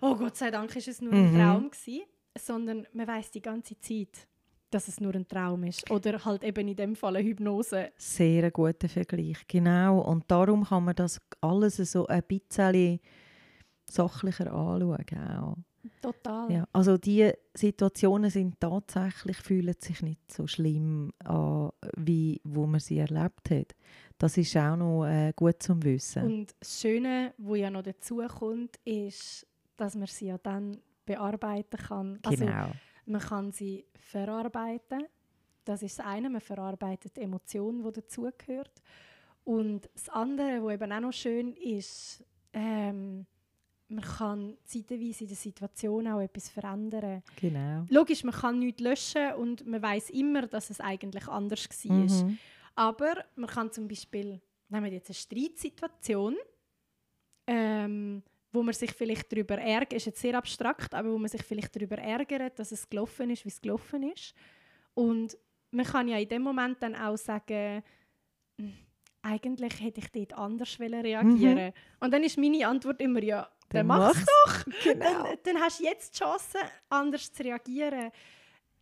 [0.00, 1.38] oh Gott sei Dank ist es nur ein mhm.
[1.38, 2.02] Traum gewesen,
[2.36, 4.28] sondern man weiß die ganze Zeit,
[4.70, 7.90] dass es nur ein Traum ist oder halt eben in dem Fall eine Hypnose.
[7.96, 10.00] Sehr ein guter Vergleich, genau.
[10.00, 13.00] Und darum kann man das alles so ein bisschen
[13.88, 14.96] sachlicher anschauen.
[15.38, 15.56] Auch.
[16.02, 16.52] Total.
[16.52, 22.80] Ja, also die Situationen sind tatsächlich, fühlen sich nicht so schlimm an, wie wo man
[22.80, 23.74] sie erlebt hat.
[24.18, 26.22] Das ist auch noch äh, gut zum Wissen.
[26.22, 29.46] Und das Schöne, was ja noch dazu kommt, ist,
[29.76, 32.18] dass man sie ja dann bearbeiten kann.
[32.22, 32.56] Also, genau.
[32.56, 32.74] Also,
[33.06, 35.06] man kann sie verarbeiten.
[35.64, 38.82] Das ist das eine, man verarbeitet die Emotion, die dazugehört.
[39.44, 43.26] Und das andere, was eben auch noch schön ist, ähm,
[43.88, 47.22] man kann zeitweise in der Situation auch etwas verändern.
[47.36, 47.84] Genau.
[47.88, 51.96] Logisch, man kann nichts löschen und man weiß immer, dass es eigentlich anders war.
[51.96, 52.38] Mhm.
[52.76, 56.36] Aber man kann zum Beispiel, nehmen wir jetzt eine Streitsituation,
[57.46, 58.22] ähm,
[58.52, 61.74] wo man sich vielleicht darüber ärgert, ist jetzt sehr abstrakt, aber wo man sich vielleicht
[61.74, 64.34] darüber ärgert, dass es gelaufen ist, wie es gelaufen ist.
[64.94, 65.38] Und
[65.70, 67.82] man kann ja in dem Moment dann auch sagen,
[68.58, 68.72] hm,
[69.22, 71.72] eigentlich hätte ich dort anders reagieren mhm.
[72.00, 74.64] Und dann ist meine Antwort immer, ja, dann, dann mach's doch.
[74.82, 75.24] Genau.
[75.24, 78.10] Dann, dann, hast du jetzt die Chance, anders zu reagieren.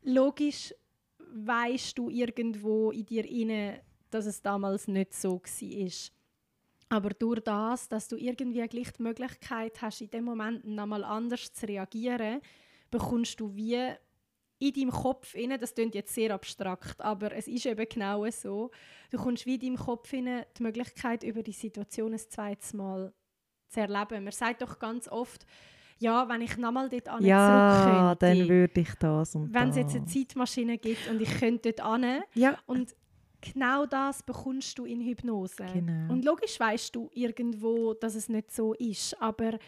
[0.03, 0.75] Logisch
[1.19, 6.18] weißt du irgendwo in dir inne, dass es damals nicht so war.
[6.89, 11.53] Aber durch das, dass du irgendwie gleich die Möglichkeit hast, in dem Moment nochmal anders
[11.53, 12.41] zu reagieren,
[12.91, 13.95] bekommst du wie
[14.61, 18.71] in deinem Kopf inne, das klingt jetzt sehr abstrakt, aber es ist eben genau so,
[19.11, 23.13] du kommst wie in deinem Kopf inne die Möglichkeit, über die Situation ein zweites Mal
[23.69, 24.25] zu erleben.
[24.25, 25.47] Man sagt doch ganz oft,
[25.99, 29.97] ja, wenn ich nochmal dort an Ja, dann würde ich das und Wenn es jetzt
[29.97, 32.59] eine Zeitmaschine gibt und ich könnte dort an ja.
[32.67, 32.95] und
[33.41, 35.67] genau das bekommst du in Hypnose.
[35.73, 36.13] Genau.
[36.13, 39.59] Und logisch weißt du irgendwo, dass es nicht so ist, aber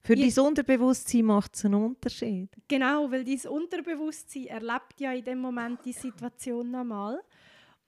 [0.00, 2.50] für dein Unterbewusstsein macht es einen Unterschied.
[2.68, 7.20] Genau, weil dein Unterbewusstsein erlebt ja in dem Moment die Situation nochmal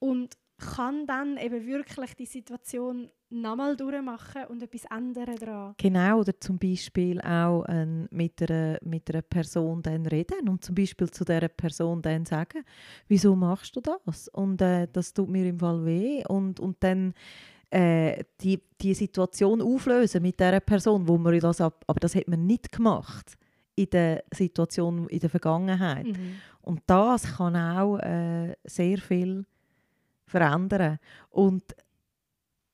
[0.01, 5.75] und kann dann eben wirklich die Situation nochmal durchmachen und etwas ändern daran.
[5.79, 10.75] Genau, oder zum Beispiel auch äh, mit, einer, mit einer Person dann reden und zum
[10.75, 12.65] Beispiel zu dieser Person dann sagen,
[13.09, 14.29] wieso machst du das?
[14.29, 17.15] Und äh, das tut mir im Fall weh und, und dann
[17.71, 22.27] äh, die, die Situation auflösen mit dieser Person, wo man das ab, aber das hat
[22.27, 23.37] man nicht gemacht
[23.77, 26.07] in der Situation in der Vergangenheit.
[26.07, 26.37] Mhm.
[26.63, 29.47] Und das kann auch äh, sehr viel
[30.27, 30.99] verändern.
[31.31, 31.63] Und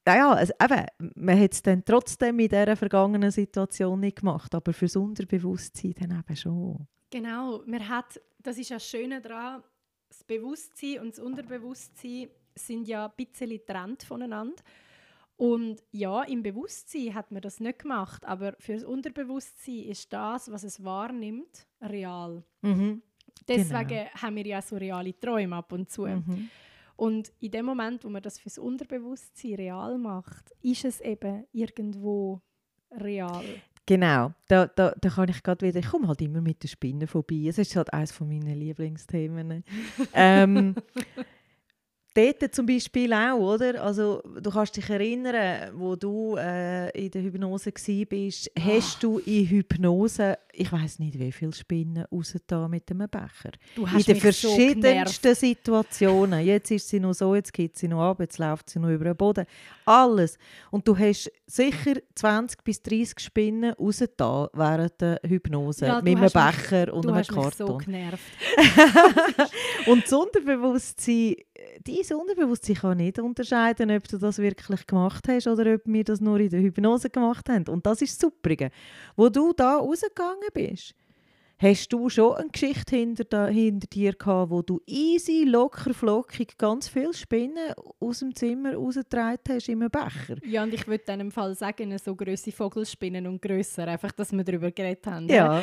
[0.07, 0.87] naja, also eben,
[1.17, 6.19] man hat es dann trotzdem in dieser vergangenen Situation nicht gemacht, aber fürs Unterbewusstsein dann
[6.19, 6.87] eben schon.
[7.11, 9.63] Genau, man hat, das ist ja das Schöne daran,
[10.09, 14.63] das Bewusstsein und das Unterbewusstsein sind ja ein bisschen getrennt voneinander.
[15.37, 20.51] Und ja, im Bewusstsein hat man das nicht gemacht, aber für das Unterbewusstsein ist das,
[20.51, 22.43] was es wahrnimmt, real.
[22.63, 23.03] Mhm.
[23.47, 24.11] Deswegen Genau.
[24.15, 26.07] haben wir ja so reale Träume ab und zu.
[26.07, 26.49] Mhm.
[26.97, 32.41] Und in dem Moment, wo man das fürs Unterbewusstsein real macht, ist es eben irgendwo
[32.91, 33.45] real.
[33.89, 37.07] Genau, da, da, da kann ich gerade wieder, ich komme halt immer mit den Spinnen
[37.07, 37.47] vorbei.
[37.47, 39.63] Es ist halt eines von meinen Lieblingsthemen.
[40.13, 40.75] ähm,
[42.17, 43.83] dort zum Beispiel auch, oder?
[43.83, 49.47] Also du kannst dich erinnern, wo du äh, in der Hypnose warst, hast du in
[49.47, 53.53] Hypnose, ich weiß nicht wie viele Spinnen rausgetan mit einem Becher.
[53.75, 56.45] Du in hast den mich so verschiedensten Situationen.
[56.45, 59.05] Jetzt ist sie noch so, jetzt geht sie noch ab, jetzt läuft sie noch über
[59.05, 59.45] den Boden.
[59.85, 60.39] Alles.
[60.71, 66.23] Und du hast sicher 20 bis 30 Spinnen rausgetan während der Hypnose Ja, mit einem
[66.25, 67.35] hast mich- Becher und Du einem mich so
[67.67, 67.79] Karton.
[67.79, 68.23] genervt.
[69.87, 71.35] und das Unterbewusstsein,
[71.85, 76.21] dein Unterbewusstsein kann nicht unterscheiden, ob du das wirklich gemacht hast oder ob wir das
[76.21, 77.67] nur in der Hypnose gemacht haben.
[77.69, 78.71] Und das ist das Superige.
[79.17, 80.95] Wo du da rausgegangen bist,
[81.59, 86.89] hast du schon eine Geschichte hinter, hinter dir gehabt, wo du easy, locker, flockig ganz
[86.89, 90.37] viele Spinnen aus dem Zimmer rausgetragen hast in einem Becher.
[90.45, 94.33] Ja, und ich würde dann im Fall sagen, so grosse Vogelspinnen und grösser, einfach, dass
[94.33, 95.29] wir darüber geredet haben.
[95.29, 95.63] Ja.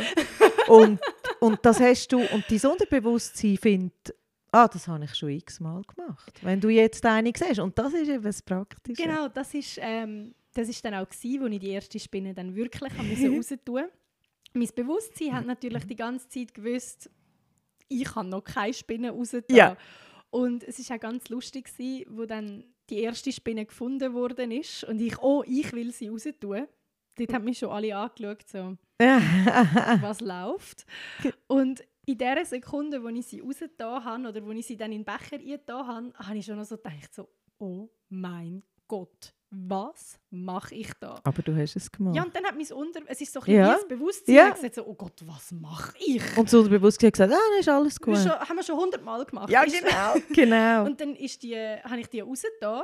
[0.68, 1.00] und,
[1.40, 4.16] und das hast du, und dein Unterbewusstsein findet,
[4.54, 6.40] ah, das habe ich schon x-mal gemacht.
[6.42, 7.60] Wenn du jetzt eine siehst.
[7.60, 9.02] Und das ist eben das Praktische.
[9.02, 12.56] Genau, das ist, ähm, das ist dann auch gewesen, wo ich die erste Spinne dann
[12.56, 13.86] wirklich müssen raustun.
[14.54, 17.10] Mein Bewusstsein hat natürlich die ganze Zeit gewusst,
[17.90, 19.56] ich habe noch keine Spinne rausgetan.
[19.56, 19.78] Ja.
[20.30, 24.84] Und es war auch ganz lustig, gewesen, wo dann die erste Spinne gefunden worden ist
[24.84, 26.68] und ich, oh, ich will sie raustun.
[27.16, 30.86] Dort haben mich schon alle angeschaut, so, was läuft.
[31.48, 35.04] Und in der Sekunde, wo ich sie rausgetan habe oder wo ich sie dann in
[35.04, 37.30] den Becher eingetan habe, habe ich schon noch so gedacht, so,
[37.60, 41.20] oh mein Gott, was mache ich da?
[41.24, 42.16] Aber du hast es gemacht.
[42.16, 43.02] Ja, und dann hat mein Unter...
[43.08, 43.74] Es ist so ein Ja.
[43.74, 44.50] bisschen Bewusstsein Ja.
[44.50, 46.22] gesagt, so, oh Gott, was mache ich?
[46.38, 48.16] Und das Unterbewusstsein hat gesagt, ah, dann ist alles gut.
[48.16, 49.50] Das ist schon, haben wir schon hundertmal gemacht.
[49.50, 50.16] Ja, genau.
[50.34, 50.86] genau.
[50.86, 52.84] Und dann ist die, habe ich die rausgetan,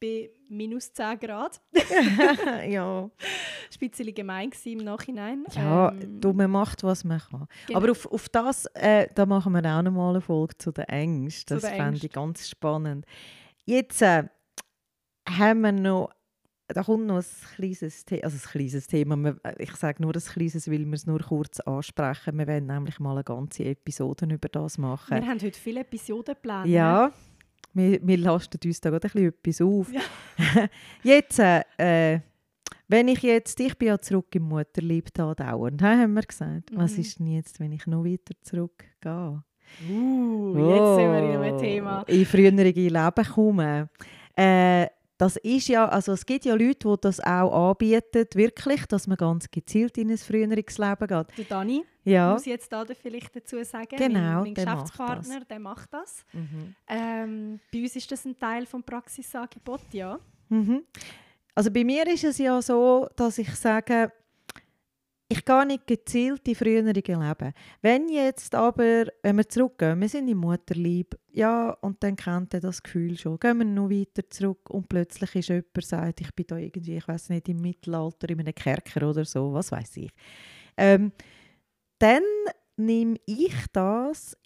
[0.00, 1.60] bei minus 10 Grad.
[2.68, 3.10] ja,
[3.68, 5.44] Das war ein gemein im Nachhinein.
[5.54, 7.46] ja Ähm, du, man macht, was man kann.
[7.66, 7.78] Genau.
[7.78, 10.84] Aber auf, auf das, äh, da machen wir auch noch mal eine Folge zu den
[10.84, 11.56] Ängsten.
[11.56, 12.06] Das fände Ängsten.
[12.06, 13.06] ich ganz spannend.
[13.64, 14.24] Jetzt äh,
[15.28, 16.10] haben wir noch,
[16.68, 17.24] da kommt noch ein
[17.56, 19.36] kleines, The also ein kleines Thema.
[19.42, 22.38] Äh, Ich sage nur ein kleines, weil wir es nur kurz ansprechen.
[22.38, 25.20] Wir werden nämlich mal eine ganze Episode über das machen.
[25.22, 26.66] wir haben heute viele Episoden geplant.
[26.68, 27.12] Ja,
[27.76, 29.92] wir, wir lasten uns da gerade ein bisschen etwas auf.
[29.92, 30.68] Ja.
[31.02, 32.20] jetzt, äh, äh,
[32.88, 36.70] wenn ich jetzt, ich bin ja zurück im Mutterlieb da dauernd, haben wir gesagt.
[36.74, 37.00] Was Mhm.
[37.00, 39.42] ist denn jetzt, wenn ich noch weiter zurückgehe?
[39.90, 42.02] Uh, jetzt sind wir in einem Oh, Thema.
[42.06, 43.90] In frühere Leben kommen.
[44.36, 44.86] Äh,
[45.18, 49.16] das ist ja, also es gibt ja Leute, die das auch anbieten, wirklich, dass man
[49.16, 51.38] ganz gezielt in ein früheres Leben geht.
[51.38, 52.32] Der Dani, Ja.
[52.32, 53.96] muss ich jetzt da vielleicht dazu sagen.
[53.96, 56.24] Genau, mein, mein der macht Geschäftspartner, der macht das.
[56.32, 56.74] Mhm.
[56.88, 60.18] Ähm, bei uns ist das ein Teil vom Praxisangebot, ja.
[60.48, 60.82] Mhm.
[61.54, 64.12] Also bei mir ist es ja so, dass ich sage,
[65.28, 67.52] ich gehe nicht gezielt in frühere Leben.
[67.82, 72.60] Wenn jetzt aber, wenn wir zurückgehen, wir sind im Mutterlieb, ja, und dann kennt ihr
[72.60, 76.46] das Gefühl schon, gehen wir noch weiter zurück und plötzlich ist jemand, sagt, ich bin
[76.46, 80.10] da irgendwie, ich weiß nicht, im Mittelalter, in einem Kerker oder so, was weiß ich.
[80.76, 81.12] Ähm,
[81.98, 82.22] dann
[82.76, 84.36] nehme ich das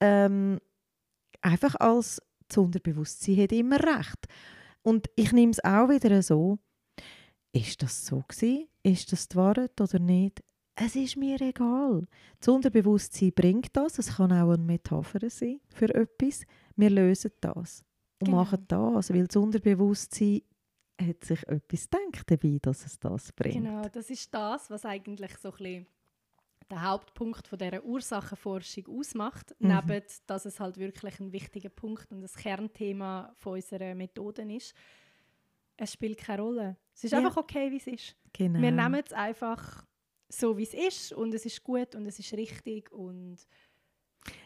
[0.00, 0.60] ähm,
[1.42, 4.26] einfach als das hat immer recht.
[4.82, 6.58] Und ich nehme es auch wieder so,
[7.52, 8.69] ist das so gewesen?
[8.82, 10.42] Ist das die Wahrheit oder nicht?
[10.74, 12.06] Es ist mir egal.
[12.38, 13.98] Das Unterbewusstsein bringt das.
[13.98, 16.44] Es kann auch eine Metapher sein für etwas.
[16.76, 17.84] Wir lösen das
[18.20, 18.38] und Genau.
[18.38, 20.42] machen das, weil das Unterbewusstsein
[21.00, 23.56] hat sich etwas gedacht dabei, dass es das bringt.
[23.66, 25.86] Genau, das ist das, was eigentlich so ein bisschen
[26.70, 29.68] der Hauptpunkt von dieser Ursachenforschung ausmacht, Mhm.
[29.86, 34.72] neben dass es halt wirklich ein wichtiger Punkt und das Kernthema von unserer Methoden ist.
[35.82, 36.76] Es spielt keine Rolle.
[36.94, 37.18] Es ist Ja.
[37.18, 38.16] einfach okay, wie es ist.
[38.34, 38.60] Genau.
[38.60, 39.84] Wir nehmen es einfach
[40.28, 43.38] so, wie es ist und es ist gut und es ist richtig und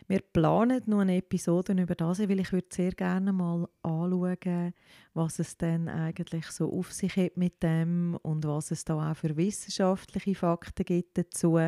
[0.06, 4.72] Wir planen noch eine Episode über das, weil ich würde sehr gerne mal anschauen,
[5.14, 9.16] was es denn eigentlich so auf sich hat mit dem und was es da auch
[9.16, 11.58] für wissenschaftliche Fakten gibt dazu.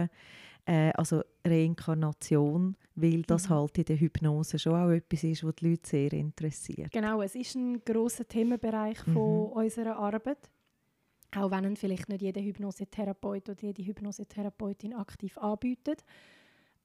[0.68, 3.54] Äh, also Reinkarnation, weil das Mhm.
[3.54, 6.90] halt in der Hypnose schon auch etwas ist, was die Leute sehr interessiert.
[6.90, 9.52] Genau, es ist ein großer Themenbereich von Mhm.
[9.52, 10.50] unserer Arbeit.
[11.36, 16.04] Auch wenn vielleicht nicht jeder Hypnosetherapeut oder jede Hypnosetherapeutin aktiv anbietet.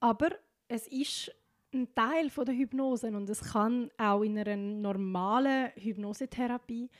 [0.00, 0.28] Aber
[0.68, 1.32] es ist
[1.74, 6.90] ein Teil von der Hypnose und es kann auch in einer normalen Hypnosetherapie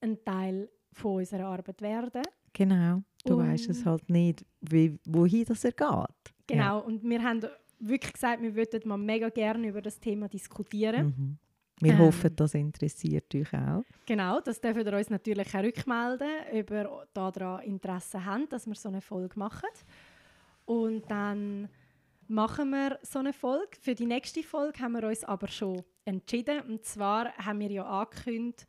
[0.00, 2.22] ein Teil von unserer Arbeit werden.
[2.52, 3.02] Genau.
[3.24, 6.34] Du Und- weißt es halt nicht, wie, wohin das er geht.
[6.46, 7.40] Genau, und wir haben
[7.78, 11.06] wirklich gesagt, wir würden mal mega gerne über das Thema diskutieren.
[11.06, 11.38] Mhm.
[11.80, 11.98] Wir Ähm.
[11.98, 13.82] hoffen, das interessiert euch auch.
[14.06, 18.74] Genau, das dürfen ihr uns natürlich auch rückmelden, ob ihr daran Interesse habt, dass wir
[18.74, 19.68] so eine Folge machen.
[20.64, 21.68] Und dann
[22.28, 23.76] machen wir so eine Folge.
[23.80, 26.60] Für die nächste Folge haben wir uns aber schon entschieden.
[26.68, 28.66] Und zwar haben wir ja angekündigt,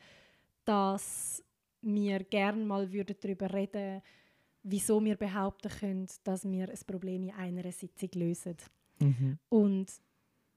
[0.66, 1.44] dass
[1.84, 4.02] wir gerne mal würden darüber reden
[4.64, 8.56] wieso wir behaupten können, dass wir ein Problem in einer Sitzung lösen.
[9.00, 9.38] Mhm.
[9.50, 9.92] Und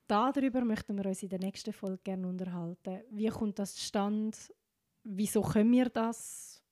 [0.06, 3.02] darüber möchten wir uns in der nächsten Folge gerne unterhalten.
[3.10, 4.36] Wie kommt das zustande?
[5.02, 6.62] Wieso können wir das?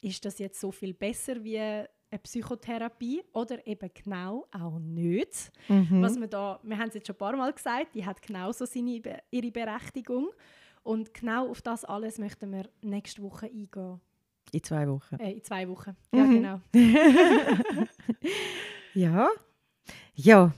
[0.00, 1.88] Ist das jetzt so viel besser wie eine
[2.22, 5.52] Psychotherapie oder eben genau auch nicht?
[5.68, 6.02] Mhm.
[6.02, 8.64] Was wir, da, wir haben es jetzt schon ein paar Mal gesagt, die hat genauso
[8.64, 10.30] seine, ihre Berechtigung.
[10.82, 14.00] Und genau auf das alles möchten wir nächste Woche eingehen.
[14.50, 15.14] In zwei Wochen.
[15.16, 15.96] Äh, in zwei Wochen.
[16.14, 16.34] Ja, Mhm.
[16.34, 16.60] genau.
[18.94, 19.28] Ja.
[20.14, 20.52] Ja,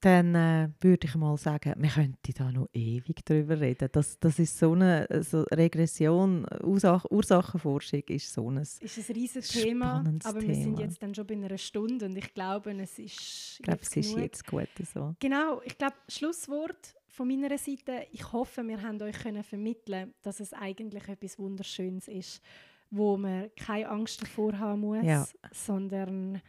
[0.00, 3.88] dann äh, würde ich mal sagen, wir könnten da noch ewig drüber reden.
[3.92, 8.58] Das, das ist so eine so Regression, Ursach, Ursachenforschung ist so ein...
[8.58, 12.34] ist ein riesiges Thema, aber wir sind jetzt dann schon bei einer Stunde und ich
[12.34, 15.14] glaube, es ist Ich glaube, es ist jetzt gut so.
[15.20, 18.06] Genau, ich glaube, Schlusswort von meiner Seite.
[18.12, 22.42] Ich hoffe, wir haben euch können vermitteln, dass es eigentlich etwas Wunderschönes ist,
[22.90, 25.26] wo man keine Angst davor haben muss, Ja.
[25.52, 26.42] sondern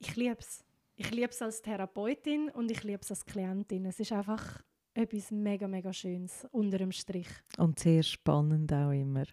[0.00, 0.64] ich liebe es.
[0.96, 3.84] Ich liebe es als Therapeutin und ich liebe es als Klientin.
[3.86, 4.62] Es ist einfach
[4.94, 7.26] etwas mega, mega Schönes unter dem Strich.
[7.58, 9.24] Und sehr spannend auch immer.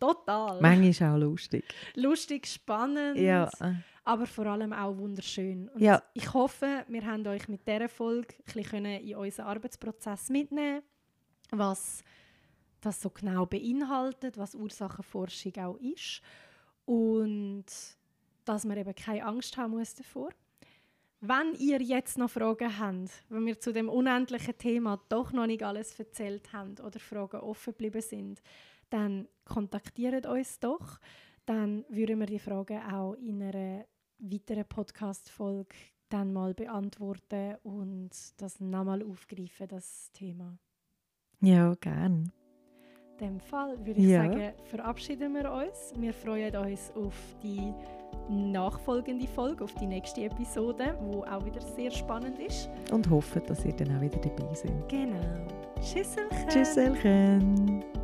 [0.00, 0.60] Total.
[0.60, 1.64] Manchmal auch lustig.
[1.96, 3.18] Lustig, spannend.
[3.18, 3.50] Ja,
[4.04, 5.68] aber vor allem auch wunderschön.
[5.68, 6.02] Und Ja.
[6.14, 10.82] ich hoffe, wir haben euch mit dieser Folge ein bisschen in unseren Arbeitsprozess mitnehmen
[11.52, 12.02] was
[12.80, 16.20] das so genau beinhaltet, was Ursachenforschung auch ist
[16.84, 17.64] und
[18.44, 20.30] dass man eben keine Angst haben muss davor.
[21.20, 25.62] Wenn ihr jetzt noch Fragen habt, wenn wir zu dem unendlichen Thema doch noch nicht
[25.62, 28.42] alles erzählt haben oder Fragen offen geblieben sind,
[28.90, 30.98] dann kontaktiert uns doch.
[31.46, 33.84] Dann würden wir die Fragen auch in einer
[34.18, 35.74] weiteren Podcast-Folge
[36.08, 40.56] dann mal beantworten und das nochmal aufgreifen, das Thema.
[41.40, 42.30] ja gern.
[43.18, 44.24] In dem Fall würde ich Ja.
[44.24, 45.92] sagen, verabschieden wir uns.
[45.96, 47.72] Wir freuen uns auf die
[48.28, 52.68] nachfolgende Folge, auf die nächste Episode, wo auch wieder sehr spannend ist.
[52.92, 54.88] Und hoffen, dass ihr dann auch wieder dabei seid.
[54.88, 55.46] Genau.
[55.80, 56.48] Tschüsselchen.
[56.48, 58.01] Tschüsselchen.